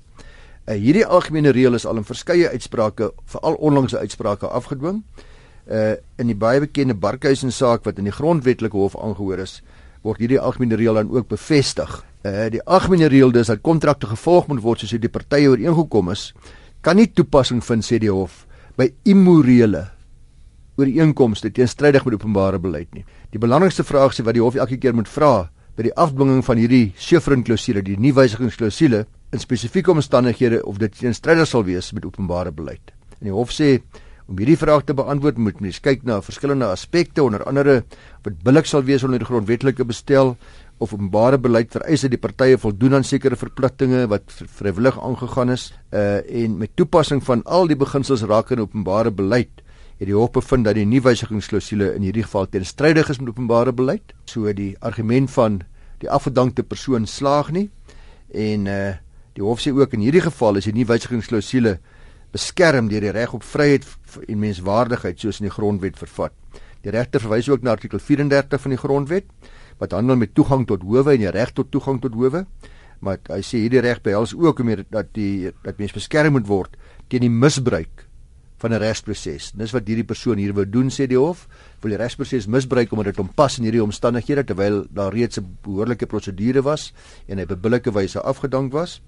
Uh, 0.68 0.76
hierdie 0.76 1.06
algemene 1.06 1.52
reël 1.52 1.74
is 1.74 1.86
al 1.86 1.98
in 1.98 2.04
verskeie 2.04 2.50
uitsprake, 2.50 3.12
veral 3.26 3.54
onlangse 3.54 3.98
uitsprake 3.98 4.48
afgedwing. 4.48 5.04
Uh 5.04 5.24
in 5.70 6.32
die 6.32 6.38
baie 6.38 6.60
bekende 6.64 6.96
Barkhuizen 6.98 7.52
saak 7.54 7.84
wat 7.86 8.00
in 8.02 8.08
die 8.10 8.16
grondwetlike 8.16 8.78
hof 8.78 8.96
aangehoor 8.98 9.44
is, 9.44 9.60
word 10.02 10.22
hierdie 10.24 10.40
algemene 10.42 10.80
reël 10.80 10.98
dan 10.98 11.12
ook 11.14 11.28
bevestig. 11.30 12.00
Uh 12.26 12.48
die 12.50 12.64
algemene 12.66 13.10
reël 13.12 13.32
dis 13.32 13.52
dat 13.52 13.62
kontrakte 13.62 14.10
gevolg 14.10 14.48
moet 14.50 14.64
word 14.64 14.82
soos 14.82 14.96
die 14.98 15.12
partye 15.12 15.52
ooreengekom 15.52 16.10
is, 16.10 16.32
kan 16.82 16.98
nie 16.98 17.08
toepassing 17.12 17.62
vind 17.64 17.86
sê 17.86 18.00
die 18.02 18.12
hof 18.12 18.46
by 18.80 18.90
immorele 19.08 19.86
ooreenkomste 20.80 21.52
teenstrydig 21.52 22.06
met 22.08 22.16
openbare 22.16 22.60
beleid 22.60 22.94
nie. 22.96 23.06
Die 23.32 23.40
belangrikste 23.42 23.84
vraag 23.84 24.16
is 24.16 24.24
wat 24.24 24.38
die 24.38 24.44
hof 24.44 24.56
elke 24.56 24.80
keer 24.80 24.96
moet 24.96 25.12
vra 25.12 25.50
by 25.76 25.86
die 25.88 25.96
afdwinging 25.96 26.42
van 26.44 26.60
hierdie 26.60 26.94
Chevron 26.98 27.44
klousule, 27.44 27.84
die 27.84 27.98
nie 28.00 28.14
wysigingsklousule 28.16 29.06
in 29.32 29.44
spesifieke 29.44 29.92
omstandighede 29.92 30.64
of 30.68 30.80
dit 30.80 30.96
teenstrydig 30.96 31.48
sal 31.48 31.66
wees 31.68 31.92
met 31.94 32.08
openbare 32.08 32.52
beleid. 32.56 32.96
En 33.20 33.30
die 33.30 33.36
hof 33.36 33.52
sê 33.56 33.78
om 34.30 34.38
hierdie 34.38 34.58
vraag 34.62 34.86
te 34.86 34.94
beantwoord 34.94 35.38
moet 35.42 35.62
mens 35.64 35.82
kyk 35.82 36.06
na 36.06 36.22
verskillende 36.22 36.70
aspekte 36.70 37.24
onder 37.26 37.44
andere 37.50 37.84
wat 38.24 38.42
billik 38.46 38.70
sal 38.70 38.86
wees 38.86 39.04
onder 39.04 39.20
die 39.20 39.30
grondwetlike 39.30 39.86
bestel 39.90 40.36
of 40.80 40.94
openbare 40.94 41.40
beleid 41.42 41.74
vereis 41.74 42.06
dat 42.06 42.14
die 42.14 42.22
partye 42.22 42.60
voldoen 42.62 43.00
aan 43.00 43.08
sekere 43.08 43.36
verpligtinge 43.36 44.06
wat 44.12 44.30
vrywillig 44.60 45.00
aangegaan 45.02 45.56
is 45.56 45.72
uh 45.92 46.22
en 46.44 46.60
met 46.62 46.76
toepassing 46.76 47.24
van 47.26 47.44
al 47.46 47.68
die 47.68 47.80
beginsels 47.80 48.24
rakende 48.30 48.70
openbare 48.70 49.12
beleid 49.12 49.66
het 50.00 50.08
die 50.08 50.16
hof 50.16 50.32
bevind 50.32 50.64
dat 50.64 50.78
die 50.80 50.88
nuwe 50.88 51.10
wysigingsklousule 51.10 51.90
in 51.98 52.06
hierdie 52.08 52.24
geval 52.24 52.48
teenstrydig 52.48 53.10
is 53.12 53.20
met 53.20 53.34
openbare 53.34 53.74
beleid. 53.76 54.14
So 54.32 54.48
die 54.56 54.72
argument 54.80 55.32
van 55.34 55.60
die 56.00 56.10
afgedankte 56.10 56.64
persoon 56.64 57.08
slaag 57.08 57.52
nie 57.52 57.68
en 58.32 58.68
uh 58.68 58.98
die 59.38 59.46
hof 59.46 59.62
sê 59.62 59.72
ook 59.72 59.94
in 59.96 60.02
hierdie 60.04 60.24
geval 60.26 60.58
is 60.60 60.66
die 60.68 60.74
nuwe 60.76 60.90
wysigingsklousule 60.96 61.78
beskerm 62.32 62.90
deur 62.90 63.02
die 63.02 63.14
reg 63.16 63.34
op 63.34 63.44
vryheid 63.44 63.86
en 64.28 64.40
menswaardigheid 64.40 65.20
soos 65.20 65.40
in 65.42 65.50
die 65.50 65.54
grondwet 65.54 65.98
vervat. 65.98 66.34
Die 66.84 66.92
regter 66.96 67.20
verwys 67.20 67.50
ook 67.50 67.64
na 67.64 67.76
artikel 67.76 68.00
34 68.00 68.62
van 68.62 68.76
die 68.76 68.80
grondwet 68.80 69.32
wat 69.80 69.96
handel 69.96 70.20
met 70.20 70.34
toegang 70.36 70.66
tot 70.68 70.84
howe 70.84 71.14
en 71.14 71.24
die 71.24 71.32
reg 71.32 71.54
tot 71.56 71.72
toegang 71.72 72.02
tot 72.04 72.14
howe. 72.14 72.46
Maar 73.00 73.20
hy 73.32 73.40
sê 73.46 73.64
hierdie 73.64 73.84
reg 73.84 74.02
behels 74.04 74.36
ook 74.36 74.60
om 74.60 74.74
dat 74.92 75.12
die 75.16 75.52
dat 75.64 75.80
mens 75.80 75.96
beskerm 75.96 76.36
moet 76.36 76.48
word 76.48 76.76
teen 77.10 77.24
die 77.24 77.32
misbruik 77.32 78.06
van 78.60 78.74
'n 78.74 78.82
regsproses. 78.84 79.52
Dis 79.56 79.72
wat 79.72 79.88
hierdie 79.88 80.04
persoon 80.04 80.38
hier 80.38 80.54
wou 80.54 80.66
doen 80.66 80.90
sê 80.90 81.08
die 81.08 81.18
hof, 81.18 81.48
wil 81.82 81.92
die 81.92 81.98
regsproses 81.98 82.48
misbruik 82.48 82.92
omdat 82.92 83.06
dit 83.06 83.18
hom 83.18 83.30
pas 83.34 83.58
in 83.58 83.64
hierdie 83.64 83.84
omstandighede 83.84 84.44
terwyl 84.44 84.86
daar 84.92 85.14
reeds 85.14 85.40
'n 85.40 85.58
behoorlike 85.64 86.06
prosedure 86.06 86.62
was 86.62 86.94
en 87.28 87.38
hy 87.38 87.44
op 87.44 87.62
billike 87.62 87.92
wyse 87.92 88.22
afgedank 88.22 88.74
was. 88.74 89.02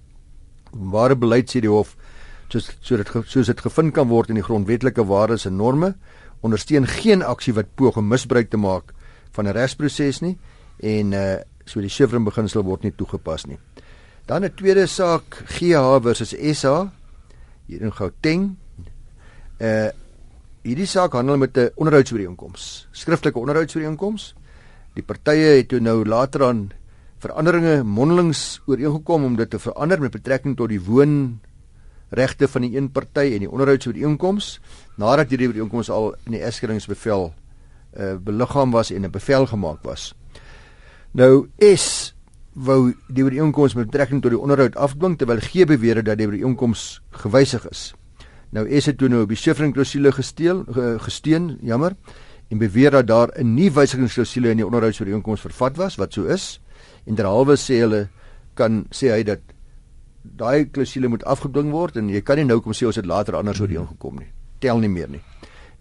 Ware 0.71 1.15
beleid 1.15 1.49
sê 1.49 1.59
die 1.59 1.69
hof 1.69 1.97
soos 2.51 2.72
so 2.81 2.98
dit 2.98 3.08
soos 3.27 3.48
dit 3.48 3.62
gevind 3.62 3.93
kan 3.93 4.08
word 4.08 4.29
in 4.29 4.36
die 4.36 4.46
grondwetlike 4.46 5.05
waardes 5.08 5.46
en 5.46 5.58
norme 5.58 5.96
ondersteun 6.41 6.88
geen 6.88 7.24
aksie 7.24 7.53
wat 7.53 7.75
poog 7.75 7.98
om 7.98 8.08
misbruik 8.08 8.50
te 8.50 8.58
maak 8.58 8.93
van 9.31 9.48
'n 9.48 9.53
regsproses 9.53 10.22
nie 10.22 10.38
en 10.79 11.13
uh 11.13 11.39
so 11.65 11.81
die 11.81 11.89
Chevron 11.89 12.25
beginsel 12.25 12.63
word 12.63 12.84
nie 12.84 12.91
toegepas 12.91 13.46
nie. 13.48 13.58
Dan 14.25 14.43
'n 14.43 14.53
tweede 14.55 14.88
saak 14.88 15.43
GH 15.46 16.01
versus 16.01 16.36
SA 16.58 16.91
hier 17.67 17.81
in 17.81 17.91
Gauteng. 17.91 18.58
Uh 19.60 19.89
hierdie 20.63 20.86
saak 20.86 21.13
handel 21.13 21.38
met 21.38 21.58
'n 21.58 21.70
onderhoudsooreenkoms, 21.75 22.88
skriftelike 22.91 23.39
onderhoudsooreenkoms. 23.39 24.36
Die 24.93 25.03
partye 25.03 25.58
het 25.58 25.67
toe 25.70 25.79
nou 25.79 26.05
later 26.05 26.46
aan 26.46 26.72
veranderinge 27.20 27.84
mondelings 27.84 28.62
ooreengekom 28.65 29.24
om 29.24 29.36
dit 29.36 29.50
te 29.50 29.60
verander 29.60 30.01
met 30.01 30.12
betrekking 30.12 30.58
tot 30.58 30.70
die 30.70 30.81
woon 30.81 31.39
regte 32.12 32.48
van 32.48 32.65
die 32.65 32.75
een 32.77 32.91
party 32.91 33.32
en 33.34 33.46
die 33.46 33.50
onderhoudsooreenkoms 33.50 34.60
nadat 35.00 35.32
hierdie 35.32 35.47
ooreenkoms 35.52 35.89
al 35.89 36.12
in 36.28 36.36
die 36.36 36.43
eskeringsbevel 36.43 37.30
uh, 37.32 38.15
beliggaam 38.19 38.71
was 38.71 38.91
en 38.91 39.06
'n 39.06 39.12
bevel 39.12 39.47
gemaak 39.47 39.84
was. 39.84 40.13
Nou 41.12 41.47
is 41.58 42.15
wou 42.54 42.93
die 43.08 43.24
ooreenkoms 43.24 43.74
met 43.74 43.91
betrekking 43.91 44.21
tot 44.21 44.32
die 44.32 44.39
onderhoud 44.39 44.76
afdwing 44.76 45.17
terwyl 45.17 45.39
gee 45.39 45.65
beweer 45.65 46.04
dat 46.04 46.17
die 46.17 46.28
ooreenkoms 46.28 47.02
gewysig 47.12 47.69
is. 47.69 47.93
Nou 48.52 48.67
is 48.67 48.86
dit 48.86 48.97
toe 48.97 49.08
nou 49.08 49.24
op 49.24 49.30
die 49.32 49.38
Chevron 49.38 49.71
klousule 49.71 50.12
gesteel 50.12 50.65
gesteen, 51.00 51.58
jammer, 51.62 51.95
en 52.52 52.58
beweer 52.58 52.91
dat 52.91 53.08
daar 53.08 53.30
'n 53.36 53.54
nuwe 53.54 53.71
wysigingsklousule 53.71 54.50
in 54.50 54.58
die 54.58 54.65
onderhoudsooreenkoms 54.65 55.41
vervat 55.41 55.78
was 55.78 55.95
wat 55.95 56.13
so 56.13 56.24
is. 56.24 56.62
En 57.06 57.15
derhalwe 57.15 57.56
sê 57.56 57.80
hulle 57.80 58.10
kan 58.54 58.86
sê 58.89 59.08
hy 59.12 59.24
dat 59.24 59.39
daai 60.23 60.65
klousule 60.65 61.07
moet 61.07 61.23
afgedwing 61.23 61.71
word 61.71 61.97
en 61.97 62.10
jy 62.10 62.21
kan 62.21 62.38
nie 62.38 62.45
nou 62.45 62.60
kom 62.62 62.73
sê 62.73 62.86
ons 62.86 62.95
het 62.95 63.05
later 63.05 63.36
anders 63.36 63.62
oor 63.62 63.67
die 63.67 63.79
ingekom 63.79 64.19
nie. 64.19 64.29
Tel 64.60 64.79
nie 64.79 64.89
meer 64.89 65.10
nie. 65.10 65.21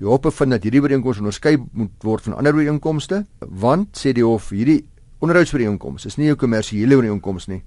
Die 0.00 0.06
hof 0.08 0.22
bevind 0.24 0.50
dat 0.56 0.64
hierdie 0.64 0.80
ooreenkoms 0.80 1.18
onderskei 1.20 1.58
moet 1.58 2.04
word 2.04 2.24
van 2.24 2.38
ander 2.40 2.56
ooreenkomste, 2.56 3.26
want 3.40 3.98
sê 4.00 4.14
die 4.16 4.24
hof 4.24 4.48
hierdie 4.50 4.84
onderhoudsooreenkoms 5.20 6.06
is 6.06 6.16
nie 6.16 6.30
'n 6.30 6.36
kommersiële 6.36 6.96
ooreenkoms 6.96 7.48
nie 7.48 7.62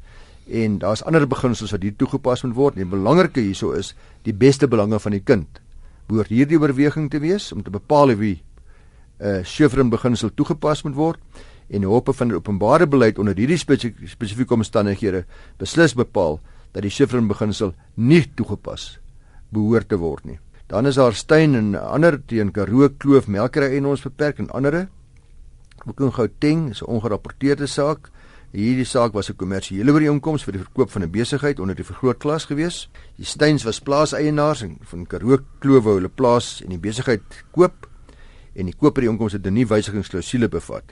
en 0.47 0.79
daar's 0.79 1.03
ander 1.03 1.27
beginsels 1.27 1.71
wat 1.71 1.81
hier 1.81 1.95
toegepas 1.95 2.43
moet 2.43 2.55
word. 2.55 2.75
Die 2.75 2.85
belangrike 2.85 3.39
hierso 3.39 3.71
is 3.71 3.95
die 4.23 4.33
beste 4.33 4.67
belange 4.67 4.99
van 4.99 5.11
die 5.11 5.23
kind. 5.23 5.61
Behoort 6.07 6.27
hierdie 6.27 6.59
oorweging 6.59 7.09
te 7.09 7.19
wees 7.19 7.51
om 7.51 7.63
te 7.63 7.69
bepaal 7.69 8.15
wie 8.15 8.41
'n 9.19 9.25
uh, 9.25 9.43
Chevron 9.43 9.89
beginsel 9.89 10.33
toegepas 10.33 10.83
moet 10.83 10.95
word 10.95 11.19
en 11.69 11.81
die 11.81 11.87
hof 11.87 12.03
bevind 12.03 12.33
openbare 12.33 12.87
beleid 12.87 13.19
onder 13.19 13.35
hierdie 13.35 13.57
spesifieke 13.57 14.53
omstandighede 14.53 15.25
beslis 15.57 15.93
bepaal 15.93 16.39
dat 16.73 16.81
die 16.81 16.91
Chevron 16.91 17.29
beginsel 17.29 17.73
nie 17.95 18.23
toegepas 18.35 18.97
behoort 19.53 19.89
te 19.89 19.99
word 20.01 20.25
nie. 20.25 20.39
Dan 20.67 20.89
is 20.89 20.97
daar 20.97 21.13
steun 21.13 21.55
en 21.55 21.75
ander 21.77 22.17
teen 22.25 22.51
Karoo 22.51 22.89
Kloof 22.97 23.27
Melkery 23.27 23.77
en 23.77 23.91
ons 23.91 24.01
beperk 24.01 24.39
en 24.41 24.49
ander. 24.57 24.87
In 25.99 26.11
Gauteng 26.11 26.69
is 26.71 26.81
'n 26.81 26.89
ongerapporteerde 26.89 27.67
saak. 27.67 28.09
Hierdie 28.51 28.85
saak 28.85 29.13
was 29.13 29.29
'n 29.29 29.35
kommersiële 29.35 29.91
ooreenkoms 29.91 30.43
vir 30.43 30.53
die 30.53 30.61
verkoop 30.61 30.91
van 30.91 31.03
'n 31.03 31.11
besigheid 31.11 31.59
onder 31.59 31.75
die 31.75 31.85
vergrootklas 31.85 32.45
gewees. 32.45 32.89
Die 33.17 33.25
Steins 33.25 33.63
was 33.63 33.79
plaaseienaars 33.79 34.65
van 34.81 35.07
Karoo 35.07 35.37
Kloof 35.59 35.83
wou 35.83 35.95
hulle 35.95 36.09
plaas 36.09 36.61
en 36.63 36.69
die 36.69 36.79
besigheid 36.79 37.21
koop 37.51 37.87
en 38.55 38.65
die 38.65 38.75
koopooreenkoms 38.75 39.33
het 39.33 39.45
'n 39.45 39.53
nuwe 39.53 39.75
wysigingsklausule 39.75 40.49
bevat. 40.49 40.83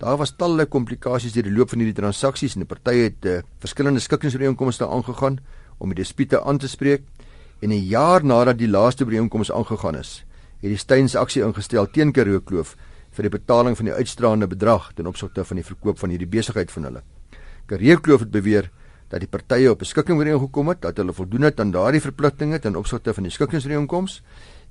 Daar 0.00 0.16
was 0.16 0.30
talle 0.32 0.64
komplikasies 0.64 1.34
deur 1.36 1.44
die 1.44 1.52
loop 1.52 1.74
van 1.74 1.82
hierdie 1.82 1.98
transaksies 1.98 2.54
en 2.56 2.62
die 2.64 2.68
partye 2.68 3.10
het 3.10 3.26
uh, 3.28 3.40
verskillende 3.60 4.00
skikkingsooreenkomste 4.00 4.86
aangegaan 4.88 5.36
om 5.76 5.92
die 5.92 5.98
dispute 5.98 6.40
aan 6.40 6.56
te 6.58 6.68
spreek. 6.72 7.04
En 7.60 7.68
'n 7.68 7.84
jaar 7.84 8.24
nadat 8.24 8.56
die 8.58 8.68
laaste 8.68 9.04
ooreenkoms 9.04 9.52
aangegaan 9.52 9.98
is, 10.00 10.24
het 10.62 10.70
die 10.72 10.78
Steins 10.80 11.16
aksie 11.16 11.42
ingestel 11.44 11.86
teen 11.92 12.12
Karoo 12.12 12.40
Kloof 12.40 12.76
vir 13.10 13.28
die 13.28 13.38
betaling 13.38 13.76
van 13.76 13.84
die 13.84 13.94
uitstraande 13.94 14.46
bedrag 14.46 14.92
ten 14.94 15.06
opsigte 15.06 15.44
van 15.44 15.56
die 15.56 15.64
verkoop 15.64 15.98
van 15.98 16.08
hierdie 16.10 16.28
besigheid 16.28 16.70
van 16.70 16.84
hulle. 16.84 17.02
Karoo 17.66 18.00
Kloof 18.00 18.20
het 18.20 18.30
beweer 18.30 18.70
dat 19.10 19.20
die 19.20 19.28
partye 19.28 19.70
op 19.70 19.82
'n 19.82 19.84
skikking 19.84 20.18
ooreengekom 20.18 20.68
het 20.68 20.80
dat 20.80 20.96
hulle 20.96 21.12
voldoen 21.12 21.42
het 21.42 21.60
aan 21.60 21.70
daardie 21.70 22.00
verpligtinge 22.00 22.58
ten 22.58 22.76
opsigte 22.76 23.14
van 23.14 23.22
die 23.22 23.32
skikkingsooreenkoms 23.32 24.22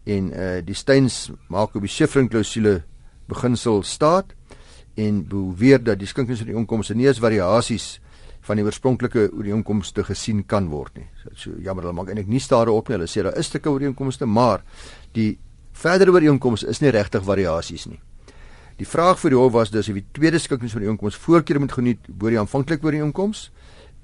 en 0.06 0.34
uh, 0.34 0.65
die 0.65 0.76
Steins 0.76 1.32
maak 1.50 1.76
op 1.76 1.82
die 1.82 1.89
Chevron 1.89 2.28
klousule 2.28 2.84
beginsel 3.28 3.84
staat 3.84 4.34
en 4.99 5.23
beweer 5.29 5.81
dat 5.83 5.99
die 6.01 6.09
skinkingsooreenkomste 6.09 6.95
nie 6.97 7.07
as 7.09 7.21
variasies 7.23 7.99
van 8.47 8.59
die 8.59 8.65
oorspronklike 8.65 9.27
ooreenkomste 9.35 10.03
gesien 10.07 10.43
kan 10.47 10.69
word 10.71 10.97
nie. 10.97 11.07
So, 11.35 11.53
jammer, 11.63 11.85
hulle 11.85 11.95
maak 11.97 12.12
eintlik 12.12 12.29
nie 12.31 12.41
stare 12.43 12.73
op 12.73 12.89
nie. 12.89 12.97
Hulle 12.97 13.09
sê 13.09 13.23
daar 13.25 13.38
is 13.38 13.49
stukke 13.51 13.71
ooreenkomste, 13.71 14.25
maar 14.25 14.63
die 15.15 15.33
verdere 15.79 16.15
ooreenkomste 16.15 16.69
is 16.71 16.81
nie 16.83 16.93
regtig 16.95 17.25
variasies 17.27 17.88
nie. 17.91 17.99
Die 18.79 18.88
vraag 18.88 19.19
vir 19.19 19.33
die 19.33 19.39
hof 19.39 19.51
was 19.53 19.73
dus 19.73 19.89
of 19.91 19.97
die 19.99 20.05
tweede 20.15 20.39
skinkingsooreenkoms 20.39 21.19
voorkeur 21.19 21.59
moet 21.59 21.75
geniet 21.75 22.05
bo 22.07 22.31
die 22.31 22.39
aanvanklike 22.39 22.88
ooreenkoms 22.88 23.49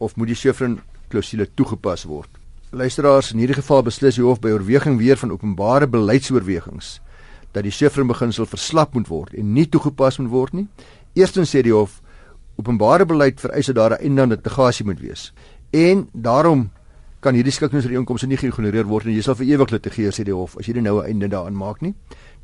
of 0.03 0.17
moet 0.19 0.33
die 0.33 0.39
Chevron 0.39 0.81
klousule 1.09 1.47
toegepas 1.55 2.03
word. 2.09 2.29
Luisteraars, 2.75 3.31
in 3.31 3.39
hierdie 3.39 3.55
geval 3.55 3.85
beslis 3.87 4.17
die 4.19 4.25
hof 4.25 4.41
by 4.43 4.51
oorweging 4.51 4.97
weer 4.99 5.15
van 5.21 5.31
openbare 5.31 5.87
beleidsoorwegings 5.87 6.97
dat 7.55 7.63
die 7.63 7.71
Chevron 7.71 8.07
beginsel 8.11 8.47
verslap 8.49 8.95
moet 8.97 9.07
word 9.07 9.35
en 9.39 9.53
nie 9.55 9.67
toegepas 9.71 10.19
moet 10.19 10.31
word 10.31 10.55
nie. 10.57 10.67
Eerstens 11.15 11.53
sê 11.55 11.63
die 11.63 11.73
hof 11.73 12.01
openbare 12.59 13.07
beleid 13.07 13.39
vereis 13.39 13.71
dat 13.71 13.75
daar 13.75 13.93
'n 13.95 14.03
einde 14.03 14.21
aan 14.21 14.29
litigasie 14.29 14.85
moet 14.85 14.99
wees. 14.99 15.33
En 15.71 16.07
daarom 16.13 16.69
kan 17.19 17.33
hierdie 17.33 17.51
skikkingsooreenkomste 17.51 18.27
nie 18.27 18.37
geïgnoreer 18.37 18.85
word 18.85 19.05
en 19.05 19.13
jy 19.13 19.21
sal 19.21 19.35
vir 19.35 19.47
ewig 19.47 19.69
litigeer 19.69 20.11
sê 20.11 20.23
die 20.23 20.33
hof 20.33 20.57
as 20.57 20.65
jy 20.65 20.81
nou 20.81 21.01
'n 21.01 21.05
einde 21.05 21.27
daaraan 21.27 21.55
maak 21.55 21.81
nie. 21.81 21.95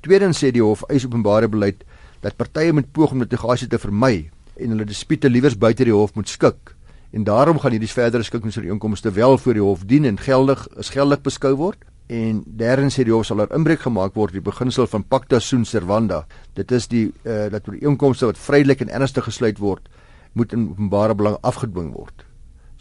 Tweedens 0.02 0.44
sê 0.44 0.52
die 0.52 0.64
hof 0.64 0.84
eis 0.90 1.06
openbare 1.06 1.48
beleid 1.48 1.84
dat 2.22 2.38
partye 2.38 2.74
moet 2.74 2.92
poog 2.92 3.12
om 3.12 3.20
litigasie 3.20 3.68
te 3.68 3.78
vermy 3.78 4.32
en 4.56 4.70
hulle 4.70 4.86
dispute 4.86 5.30
liewers 5.30 5.58
buite 5.58 5.84
die 5.84 5.94
hof 5.94 6.16
moet 6.16 6.30
skik. 6.30 6.76
En 7.12 7.24
daarom 7.24 7.60
gaan 7.60 7.72
hierdie 7.72 7.90
verdere 7.90 8.24
skikkingsooreenkomste 8.24 9.12
wel 9.12 9.38
voor 9.38 9.54
die 9.54 9.62
hof 9.62 9.84
dien 9.86 10.06
en 10.06 10.18
geldig 10.18 10.68
is 10.78 10.90
geldig 10.90 11.22
beskou 11.22 11.56
word. 11.56 11.78
En 12.12 12.42
derdens 12.46 12.98
sê 12.98 13.06
die 13.08 13.14
hof 13.14 13.24
sal 13.30 13.40
daar 13.40 13.54
inbreuk 13.56 13.86
gemaak 13.86 14.18
word 14.20 14.36
die 14.36 14.44
beginsel 14.44 14.88
van 14.92 15.06
pacta 15.08 15.40
sunt 15.40 15.70
servanda. 15.70 16.26
Dit 16.60 16.72
is 16.76 16.90
die 16.92 17.06
uh, 17.24 17.46
dat 17.54 17.70
ooreenkomste 17.72 18.28
wat 18.28 18.42
vrylik 18.42 18.82
en 18.84 18.92
ernstig 18.92 19.24
gesluit 19.30 19.62
word, 19.64 19.88
moet 20.36 20.52
in 20.56 20.68
openbare 20.74 21.16
belang 21.16 21.38
afgedwing 21.48 21.94
word. 21.96 22.26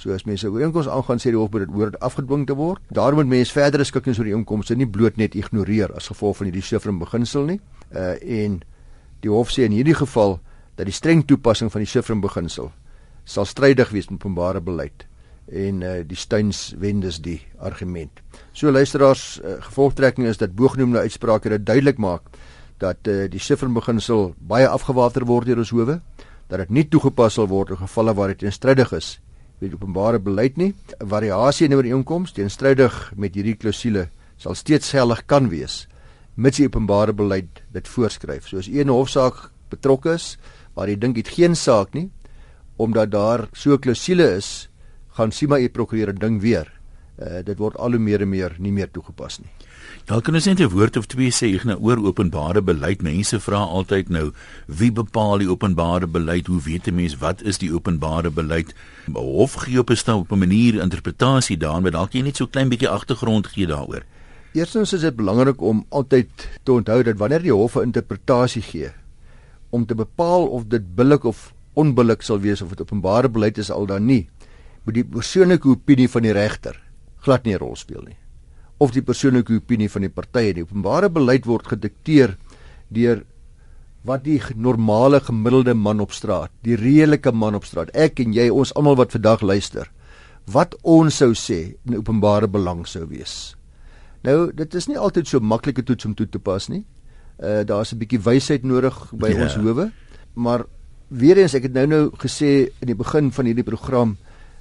So 0.00 0.10
as 0.16 0.24
mense 0.26 0.48
ooreenkomste 0.48 0.90
aangaan 0.90 1.22
sê 1.22 1.30
die 1.30 1.38
hof 1.38 1.52
moet 1.54 1.66
dit 1.66 1.76
hoor 1.76 1.94
afgedwing 2.00 2.46
te 2.48 2.56
word. 2.58 2.82
Daarom 2.90 3.20
moet 3.22 3.30
mense 3.36 3.54
verdere 3.54 3.86
skikkings 3.86 4.18
oor 4.18 4.26
die 4.26 4.34
ooreenkomste 4.34 4.74
nie 4.80 4.88
bloot 4.88 5.20
net 5.20 5.36
ignoreer 5.38 5.94
as 5.94 6.10
gevolg 6.10 6.40
van 6.40 6.50
hierdie 6.50 6.64
Schiffrin 6.66 6.98
beginsel 6.98 7.46
nie. 7.52 7.60
Uh 7.94 8.16
en 8.18 8.58
die 9.22 9.30
hof 9.30 9.52
sê 9.54 9.68
in 9.68 9.76
hierdie 9.76 9.98
geval 9.98 10.40
dat 10.74 10.88
die 10.88 10.96
streng 10.96 11.22
toepassing 11.28 11.70
van 11.70 11.84
die 11.84 11.90
Schiffrin 11.90 12.22
beginsel 12.24 12.72
sal 13.28 13.46
strydig 13.46 13.92
wees 13.94 14.08
met 14.10 14.18
openbare 14.18 14.62
beleid 14.64 15.04
en 15.50 15.82
uh 15.82 15.92
die 16.06 16.16
Steins 16.16 16.74
wendes 16.78 17.20
die 17.20 17.40
argument. 17.58 18.22
So 18.52 18.70
luisteraars 18.70 19.40
uh, 19.44 19.58
gevolgtrekking 19.60 20.26
is 20.26 20.38
dat 20.38 20.54
bogenoemde 20.54 20.98
uitsprake 20.98 21.48
dit 21.48 21.66
duidelik 21.66 21.98
maak 21.98 22.22
dat 22.78 23.06
uh, 23.08 23.26
die 23.30 23.40
Schiffrin 23.40 23.74
beginsel 23.74 24.34
baie 24.38 24.68
afgewater 24.68 25.26
word 25.26 25.46
deur 25.46 25.58
ons 25.58 25.70
howe 25.74 26.00
dat 26.48 26.58
dit 26.58 26.70
nie 26.70 26.86
toegepas 26.88 27.34
sal 27.34 27.48
word 27.50 27.70
in 27.70 27.82
gevalle 27.82 28.14
waar 28.14 28.32
dit 28.32 28.38
teenstrydig 28.38 28.92
is 28.92 29.18
met 29.60 29.74
openbare 29.74 30.18
beleid 30.18 30.56
nie. 30.56 30.74
'n 31.00 31.08
Variasie 31.08 31.66
in 31.66 31.74
ooreenkomste 31.74 32.40
teenstrydig 32.40 33.12
met 33.16 33.34
hierdie 33.34 33.56
klousule 33.56 34.08
sal 34.36 34.54
steeds 34.54 34.90
geldig 34.90 35.26
kan 35.26 35.48
wees 35.48 35.86
mits 36.36 36.56
die 36.56 36.66
openbare 36.66 37.12
beleid 37.12 37.62
dit 37.72 37.88
voorskryf. 37.88 38.48
So 38.48 38.58
as 38.58 38.68
een 38.68 38.88
hofsaak 38.88 39.50
betrokke 39.70 40.14
is 40.14 40.38
waar 40.74 40.88
jy 40.88 40.96
dink 40.96 41.14
dit 41.14 41.28
geen 41.28 41.54
saak 41.54 41.94
nie 41.94 42.10
omdat 42.80 43.10
daar 43.12 43.48
so 43.52 43.74
'n 43.74 43.78
klousule 43.78 44.36
is, 44.36 44.69
gaan 45.20 45.32
sien 45.32 45.48
maar 45.52 45.60
u 45.60 45.68
prokureur 45.68 46.14
ding 46.16 46.40
weer. 46.40 46.68
Uh, 47.20 47.42
dit 47.44 47.58
word 47.60 47.76
al 47.76 47.96
hoe 47.96 48.00
meer 48.00 48.22
en 48.24 48.30
meer 48.32 48.54
nie 48.58 48.72
meer 48.72 48.88
toegepas 48.90 49.42
nie. 49.42 49.50
Dalk 50.08 50.24
kan 50.24 50.34
ons 50.38 50.46
net 50.46 50.60
'n 50.60 50.72
woord 50.72 50.96
of 50.96 51.06
twee 51.06 51.30
sê 51.30 51.54
ek 51.54 51.64
nou 51.64 51.76
oor 51.78 51.98
openbare 51.98 52.62
beleid. 52.62 53.02
Mense 53.02 53.40
vra 53.40 53.58
altyd 53.58 54.08
nou 54.08 54.32
wie 54.66 54.90
bepaal 54.90 55.38
die 55.38 55.50
openbare 55.50 56.06
beleid? 56.06 56.46
Hoe 56.46 56.60
weet 56.60 56.88
'n 56.88 56.94
mens 56.94 57.18
wat 57.18 57.42
is 57.42 57.58
die 57.58 57.72
openbare 57.72 58.30
beleid? 58.30 58.74
Hof 59.12 59.54
gee 59.54 59.78
op 59.78 59.90
'n 59.90 59.96
stel 59.96 60.20
op 60.20 60.32
'n 60.32 60.38
manier 60.38 60.80
interpretasie 60.80 61.56
daarin, 61.56 61.82
maar 61.82 61.90
dalk 61.90 62.12
jy 62.12 62.22
net 62.22 62.36
so 62.36 62.46
klein 62.46 62.68
bietjie 62.68 62.88
agtergrond 62.88 63.46
gee 63.46 63.66
daaroor. 63.66 64.02
Eerstens 64.52 64.92
is 64.92 65.00
dit 65.00 65.16
belangrik 65.16 65.60
om 65.60 65.84
altyd 65.88 66.28
te 66.62 66.72
onthou 66.72 67.02
dat 67.02 67.16
wanneer 67.16 67.42
die 67.42 67.52
hof 67.52 67.76
'n 67.76 67.82
interpretasie 67.82 68.62
gee 68.62 68.90
om 69.70 69.86
te 69.86 69.94
bepaal 69.94 70.46
of 70.46 70.66
dit 70.66 70.94
billik 70.94 71.24
of 71.24 71.52
onbillik 71.72 72.22
sal 72.22 72.40
wees 72.40 72.62
of 72.62 72.68
dit 72.68 72.80
openbare 72.80 73.28
beleid 73.28 73.58
is 73.58 73.70
al 73.70 73.86
dan 73.86 74.06
nie, 74.06 74.28
moet 74.90 74.98
die 74.98 75.06
persoonlike 75.06 75.70
opinie 75.70 76.10
van 76.10 76.26
die 76.26 76.34
regter 76.34 76.74
glad 77.22 77.46
nie 77.46 77.54
'n 77.54 77.62
rol 77.62 77.76
speel 77.76 78.02
nie 78.02 78.18
of 78.80 78.94
die 78.96 79.04
persoonlike 79.04 79.60
opinie 79.60 79.90
van 79.92 80.06
die 80.06 80.12
partye. 80.12 80.54
Die 80.56 80.64
openbare 80.64 81.10
beleid 81.12 81.46
word 81.48 81.68
gedikteer 81.68 82.36
deur 82.90 83.22
wat 84.08 84.24
die 84.24 84.38
normale 84.56 85.20
gemiddelde 85.20 85.74
man 85.76 86.00
op 86.00 86.14
straat, 86.16 86.52
die 86.64 86.78
redelike 86.80 87.34
man 87.36 87.58
op 87.58 87.66
straat, 87.68 87.92
ek 87.92 88.22
en 88.24 88.32
jy, 88.32 88.48
ons 88.48 88.72
almal 88.72 88.96
wat 88.96 89.12
vandag 89.12 89.44
luister, 89.44 89.90
wat 90.48 90.72
ons 90.88 91.20
sou 91.20 91.34
sê 91.36 91.76
in 91.84 91.98
openbare 91.98 92.48
belang 92.48 92.86
sou 92.88 93.04
wees. 93.10 93.52
Nou, 94.24 94.48
dit 94.56 94.74
is 94.74 94.88
nie 94.88 94.96
altyd 94.96 95.28
so 95.28 95.44
maklike 95.44 95.84
toets 95.84 96.08
om 96.08 96.16
toe 96.16 96.26
te 96.28 96.40
pas 96.40 96.68
nie. 96.72 96.86
Uh 97.40 97.60
daar's 97.64 97.92
'n 97.92 98.00
bietjie 98.00 98.20
wysheid 98.20 98.64
nodig 98.64 98.96
by 99.12 99.28
yeah. 99.28 99.38
Ja. 99.38 99.44
ons 99.44 99.54
howe, 99.54 99.92
maar 100.34 100.64
weer 101.08 101.38
eens 101.38 101.54
ek 101.54 101.68
het 101.68 101.72
nou 101.72 101.86
nou 101.86 102.10
gesê 102.16 102.72
in 102.80 102.86
die 102.86 102.96
begin 102.96 103.30
van 103.32 103.44
hierdie 103.44 103.64
program 103.64 104.16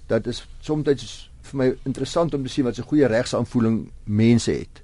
dat 0.10 0.28
is 0.28 0.44
soms 0.66 1.30
vir 1.50 1.58
my 1.58 1.70
interessant 1.88 2.34
om 2.34 2.46
te 2.46 2.52
sien 2.52 2.66
wat 2.66 2.78
'n 2.78 2.90
goeie 2.90 3.08
regsaanvoeling 3.08 3.92
mense 4.06 4.52
het. 4.52 4.82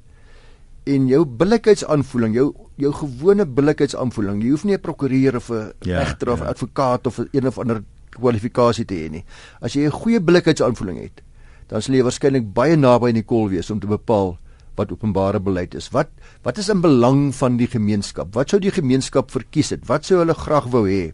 En 0.86 1.08
jou 1.08 1.26
billikheidsaanvoeling, 1.26 2.34
jou 2.34 2.54
jou 2.78 2.94
gewone 2.94 3.46
billikheidsaanvoeling, 3.46 4.44
jy 4.44 4.50
hoef 4.50 4.64
nie 4.66 4.76
'n 4.76 4.82
prokureur 4.82 5.36
of 5.36 5.50
'n 5.50 5.74
ja, 5.82 6.00
regter 6.00 6.32
of 6.32 6.40
ja. 6.40 6.46
advokaat 6.46 7.08
of 7.08 7.18
een 7.32 7.48
of 7.48 7.58
ander 7.58 7.84
kwalifikasie 8.10 8.86
te 8.86 8.94
hê 8.94 9.10
nie. 9.10 9.26
As 9.62 9.74
jy 9.74 9.86
'n 9.86 9.92
goeie 9.92 10.20
billikheidsaanvoeling 10.20 11.00
het, 11.00 11.22
dan 11.68 11.82
sal 11.82 11.96
jy 11.96 12.04
waarskynlik 12.04 12.54
baie 12.54 12.76
naby 12.76 13.10
in 13.10 13.16
die 13.16 13.24
kol 13.24 13.50
wees 13.50 13.70
om 13.70 13.80
te 13.80 13.88
bepaal 13.88 14.38
wat 14.76 14.92
openbare 14.92 15.40
beleid 15.40 15.76
is. 15.76 15.90
Wat 15.90 16.10
wat 16.44 16.58
is 16.58 16.70
in 16.70 16.82
belang 16.82 17.36
van 17.36 17.58
die 17.58 17.68
gemeenskap? 17.68 18.34
Wat 18.34 18.50
sou 18.50 18.60
die 18.60 18.72
gemeenskap 18.72 19.32
verkies 19.32 19.70
het? 19.70 19.88
Wat 19.88 20.06
sou 20.06 20.20
hulle 20.20 20.34
graag 20.34 20.66
wou 20.66 20.88
hê? 20.88 21.14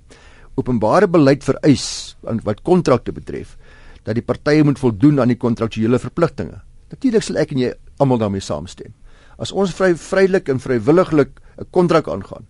Openbare 0.55 1.07
beleid 1.07 1.43
vereis 1.43 2.17
wat 2.21 2.61
kontrakte 2.61 3.11
betref 3.11 3.57
dat 4.03 4.17
die 4.17 4.25
partye 4.25 4.63
moet 4.63 4.79
voldoen 4.79 5.19
aan 5.21 5.31
die 5.33 5.39
kontraktuele 5.39 5.99
verpligtinge. 5.99 6.61
Natuurlik 6.91 7.23
sal 7.23 7.39
ek 7.41 7.53
en 7.53 7.61
jy 7.61 7.73
almal 8.01 8.19
daarmee 8.21 8.43
saamstem. 8.43 8.93
As 9.41 9.51
ons 9.51 9.73
vry 9.73 9.93
vrylik 9.97 10.49
en 10.49 10.59
vrywilliglik 10.59 11.39
'n 11.57 11.65
kontrak 11.71 12.07
aangaan, 12.07 12.45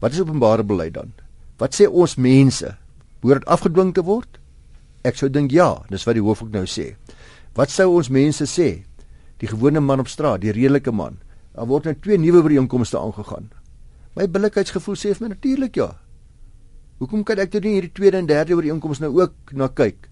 wat 0.00 0.12
is 0.12 0.20
openbare 0.20 0.62
beleid 0.62 0.94
dan? 0.94 1.12
Wat 1.58 1.74
sê 1.74 1.86
ons 1.86 2.16
mense? 2.16 2.76
Behoort 3.20 3.40
dit 3.40 3.48
afgedwing 3.48 3.94
te 3.94 4.02
word? 4.02 4.38
Ek 5.04 5.16
sou 5.16 5.28
dink 5.28 5.50
ja, 5.50 5.84
dis 5.90 6.04
wat 6.04 6.14
die 6.14 6.22
hoof 6.22 6.42
ook 6.42 6.52
nou 6.52 6.64
sê. 6.66 6.96
Wat 7.54 7.70
sou 7.70 7.96
ons 7.96 8.08
mense 8.08 8.44
sê? 8.44 8.84
Die 9.38 9.48
gewone 9.48 9.80
man 9.80 10.00
op 10.00 10.08
straat, 10.08 10.40
die 10.40 10.52
redelike 10.52 10.92
man. 10.92 11.18
Daar 11.54 11.66
word 11.66 11.84
nou 11.84 11.94
twee 11.94 12.18
nuwe 12.18 12.42
ooreenkomste 12.42 12.98
aangegaan. 12.98 13.50
My 14.16 14.26
billikheidsgevoel 14.26 14.96
sê 14.96 15.14
vir 15.14 15.26
my 15.26 15.28
natuurlik 15.34 15.76
ja. 15.76 15.92
Hoekom 16.98 17.24
kan 17.24 17.38
ek 17.38 17.52
dit 17.52 17.64
nie 17.64 17.74
hierdie 17.74 17.92
tweede 17.92 18.18
en 18.18 18.26
derde 18.26 18.54
ooreenkomste 18.54 19.04
nou 19.04 19.20
ook 19.20 19.52
na 19.52 19.68
kyk? 19.68 20.08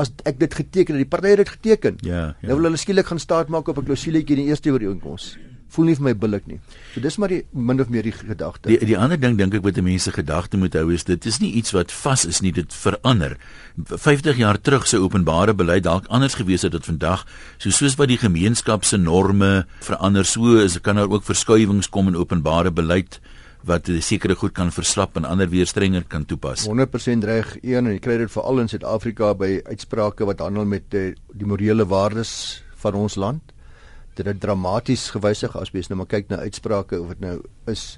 As 0.00 0.12
ek 0.26 0.38
dit 0.42 0.54
geteken 0.54 0.96
het, 0.96 1.04
die 1.04 1.10
party 1.10 1.34
het 1.34 1.42
dit 1.44 1.54
geteken. 1.56 1.98
Ja, 2.06 2.22
ja. 2.26 2.48
Nou 2.48 2.58
wil 2.58 2.70
hulle 2.70 2.80
skielik 2.80 3.06
gaan 3.06 3.22
staat 3.22 3.48
maak 3.48 3.68
op 3.68 3.78
'n 3.78 3.84
klousuletjie 3.84 4.36
in 4.36 4.42
die 4.42 4.50
eerste 4.50 4.70
ooreenkoms. 4.70 5.36
Voel 5.74 5.84
nie 5.84 5.94
vir 5.98 6.04
my 6.04 6.14
billik 6.14 6.46
nie. 6.46 6.60
So 6.94 7.00
dis 7.00 7.16
maar 7.18 7.28
die 7.28 7.42
min 7.52 7.80
of 7.80 7.88
meer 7.88 8.02
die 8.02 8.12
gedagte. 8.12 8.68
Die 8.68 8.78
die 8.78 8.98
ander 8.98 9.18
ding 9.18 9.38
dink 9.38 9.54
ek 9.54 9.62
wat 9.62 9.80
mense 9.82 10.12
gedagte 10.12 10.56
moet 10.56 10.74
hou 10.74 10.92
is 10.94 11.04
dit 11.04 11.26
is 11.26 11.40
nie 11.40 11.52
iets 11.52 11.72
wat 11.72 11.92
vas 11.92 12.24
is 12.24 12.40
nie, 12.40 12.52
dit 12.52 12.72
verander. 12.72 13.36
50 13.76 14.36
jaar 14.36 14.60
terug 14.60 14.86
sou 14.86 15.02
openbare 15.02 15.54
beleid 15.54 15.82
dalk 15.82 16.06
anders 16.08 16.34
gewees 16.34 16.62
het 16.62 16.74
as 16.74 16.86
vandag. 16.86 17.26
So 17.58 17.70
soos 17.70 17.96
wat 17.96 18.08
die 18.08 18.18
gemeenskap 18.18 18.84
se 18.84 18.96
norme 18.96 19.66
verander, 19.80 20.24
so 20.24 20.56
is 20.62 20.78
kan 20.80 20.96
daar 20.96 21.10
ook 21.10 21.24
verskuiwings 21.24 21.90
kom 21.90 22.08
in 22.08 22.16
openbare 22.16 22.70
beleid 22.70 23.20
wat 23.64 23.88
sekere 24.04 24.36
goed 24.36 24.52
kan 24.52 24.70
verslap 24.74 25.16
en 25.16 25.24
ander 25.24 25.48
weer 25.48 25.66
strenger 25.66 26.04
kan 26.08 26.26
toepas. 26.28 26.66
100% 26.68 27.24
reg. 27.24 27.56
Een 27.62 27.86
en 27.86 27.92
jy 27.94 28.00
kry 28.04 28.18
dit 28.20 28.32
veral 28.32 28.60
in 28.64 28.68
Suid-Afrika 28.68 29.32
by 29.40 29.58
uitsprake 29.64 30.28
wat 30.28 30.44
handel 30.44 30.68
met 30.68 30.90
die, 30.92 31.14
die 31.32 31.48
morele 31.48 31.86
waardes 31.88 32.62
van 32.84 32.98
ons 33.00 33.16
land. 33.16 33.54
Dit 34.14 34.28
het 34.28 34.40
dramaties 34.40 35.08
gewysig 35.14 35.56
as 35.56 35.72
mens 35.72 35.88
nou 35.88 36.02
maar 36.02 36.10
kyk 36.12 36.28
na 36.30 36.42
uitsprake 36.44 37.00
of 37.00 37.14
dit 37.14 37.24
nou 37.24 37.38
is 37.72 37.94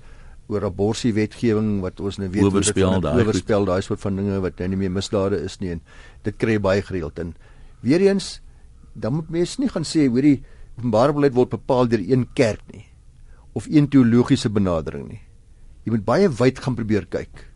oor 0.47 0.69
abortus 0.69 1.15
wetgewing 1.17 1.81
wat 1.83 2.01
ons 2.01 2.21
nou 2.23 2.29
weet 2.31 2.47
oorspel 2.47 3.01
daai 3.03 3.25
oorspel 3.27 3.67
daai 3.67 3.81
soort 3.83 4.03
van 4.05 4.19
dinge 4.21 4.39
wat 4.45 4.61
nou 4.63 4.69
nie 4.73 4.81
meer 4.85 4.95
misdade 4.95 5.41
is 5.43 5.59
nie 5.63 5.73
en 5.75 5.81
dit 6.27 6.39
kry 6.39 6.59
baie 6.63 6.85
gereeld 6.87 7.19
en 7.19 7.33
weer 7.83 8.05
eens 8.07 8.37
dan 8.95 9.19
moet 9.19 9.33
mense 9.41 9.59
nie 9.61 9.71
gaan 9.73 9.87
sê 9.87 10.07
hoorie 10.07 10.39
openbare 10.79 11.17
beleid 11.17 11.35
word 11.35 11.51
bepaal 11.57 11.91
deur 11.91 12.05
een 12.05 12.29
kerk 12.39 12.63
nie 12.71 12.87
of 13.59 13.67
een 13.67 13.91
teologiese 13.91 14.53
benadering 14.53 15.09
nie 15.11 15.26
jy 15.87 15.95
moet 15.95 16.05
baie 16.05 16.29
wyd 16.29 16.59
gaan 16.63 16.77
probeer 16.79 17.07
kyk 17.07 17.47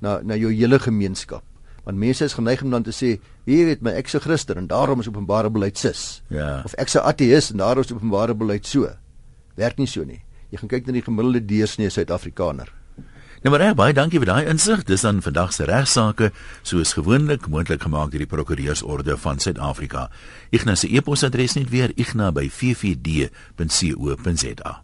na 0.00 0.20
na 0.24 0.38
jou 0.40 0.52
hele 0.52 0.78
gemeenskap 0.80 1.44
want 1.84 2.00
mense 2.00 2.24
is 2.24 2.34
geneig 2.34 2.62
om 2.64 2.70
dan 2.72 2.82
te 2.82 2.92
sê 2.96 3.20
wie 3.44 3.64
weet 3.68 3.82
my 3.84 3.92
ek's 4.00 4.14
'n 4.16 4.24
Christen 4.24 4.56
en 4.56 4.66
daarom 4.66 5.00
is 5.00 5.08
openbare 5.08 5.50
beleid 5.50 5.78
sis 5.78 6.22
ja 6.28 6.62
of 6.64 6.74
ek's 6.74 6.96
'n 6.96 7.04
ateïs 7.04 7.50
en 7.52 7.58
daarom 7.58 7.84
is 7.84 7.92
openbare 7.92 8.34
beleid 8.34 8.66
so 8.66 8.88
werk 9.56 9.78
nie 9.78 9.86
so 9.86 10.04
nie 10.04 10.24
jy 10.50 10.58
gaan 10.58 10.68
kyk 10.68 10.86
na 10.86 10.92
die 10.92 11.02
gemiddelde 11.02 11.44
deursnee 11.44 11.90
Suid-Afrikaner 11.90 12.72
Nou 13.44 13.52
maar 13.52 13.64
reg, 13.66 13.76
baie 13.76 13.92
dankie 13.92 14.16
vir 14.22 14.30
daai 14.30 14.46
insig. 14.48 14.88
Dis 14.88 15.04
dan 15.04 15.20
vandag 15.20 15.52
se 15.52 15.68
regsaake, 15.68 16.32
soos 16.62 16.96
gewoonlik 16.96 17.44
moontlik 17.52 17.84
gemaak 17.84 18.08
deur 18.14 18.24
die 18.24 18.26
Prokureursorde 18.26 19.18
van 19.20 19.38
Suid-Afrika. 19.38 20.08
Ignas 20.48 20.80
se 20.80 20.88
e-posadres 20.88 21.52
net 21.60 21.68
weer 21.68 21.92
igna@ffd.co.za. 21.94 24.83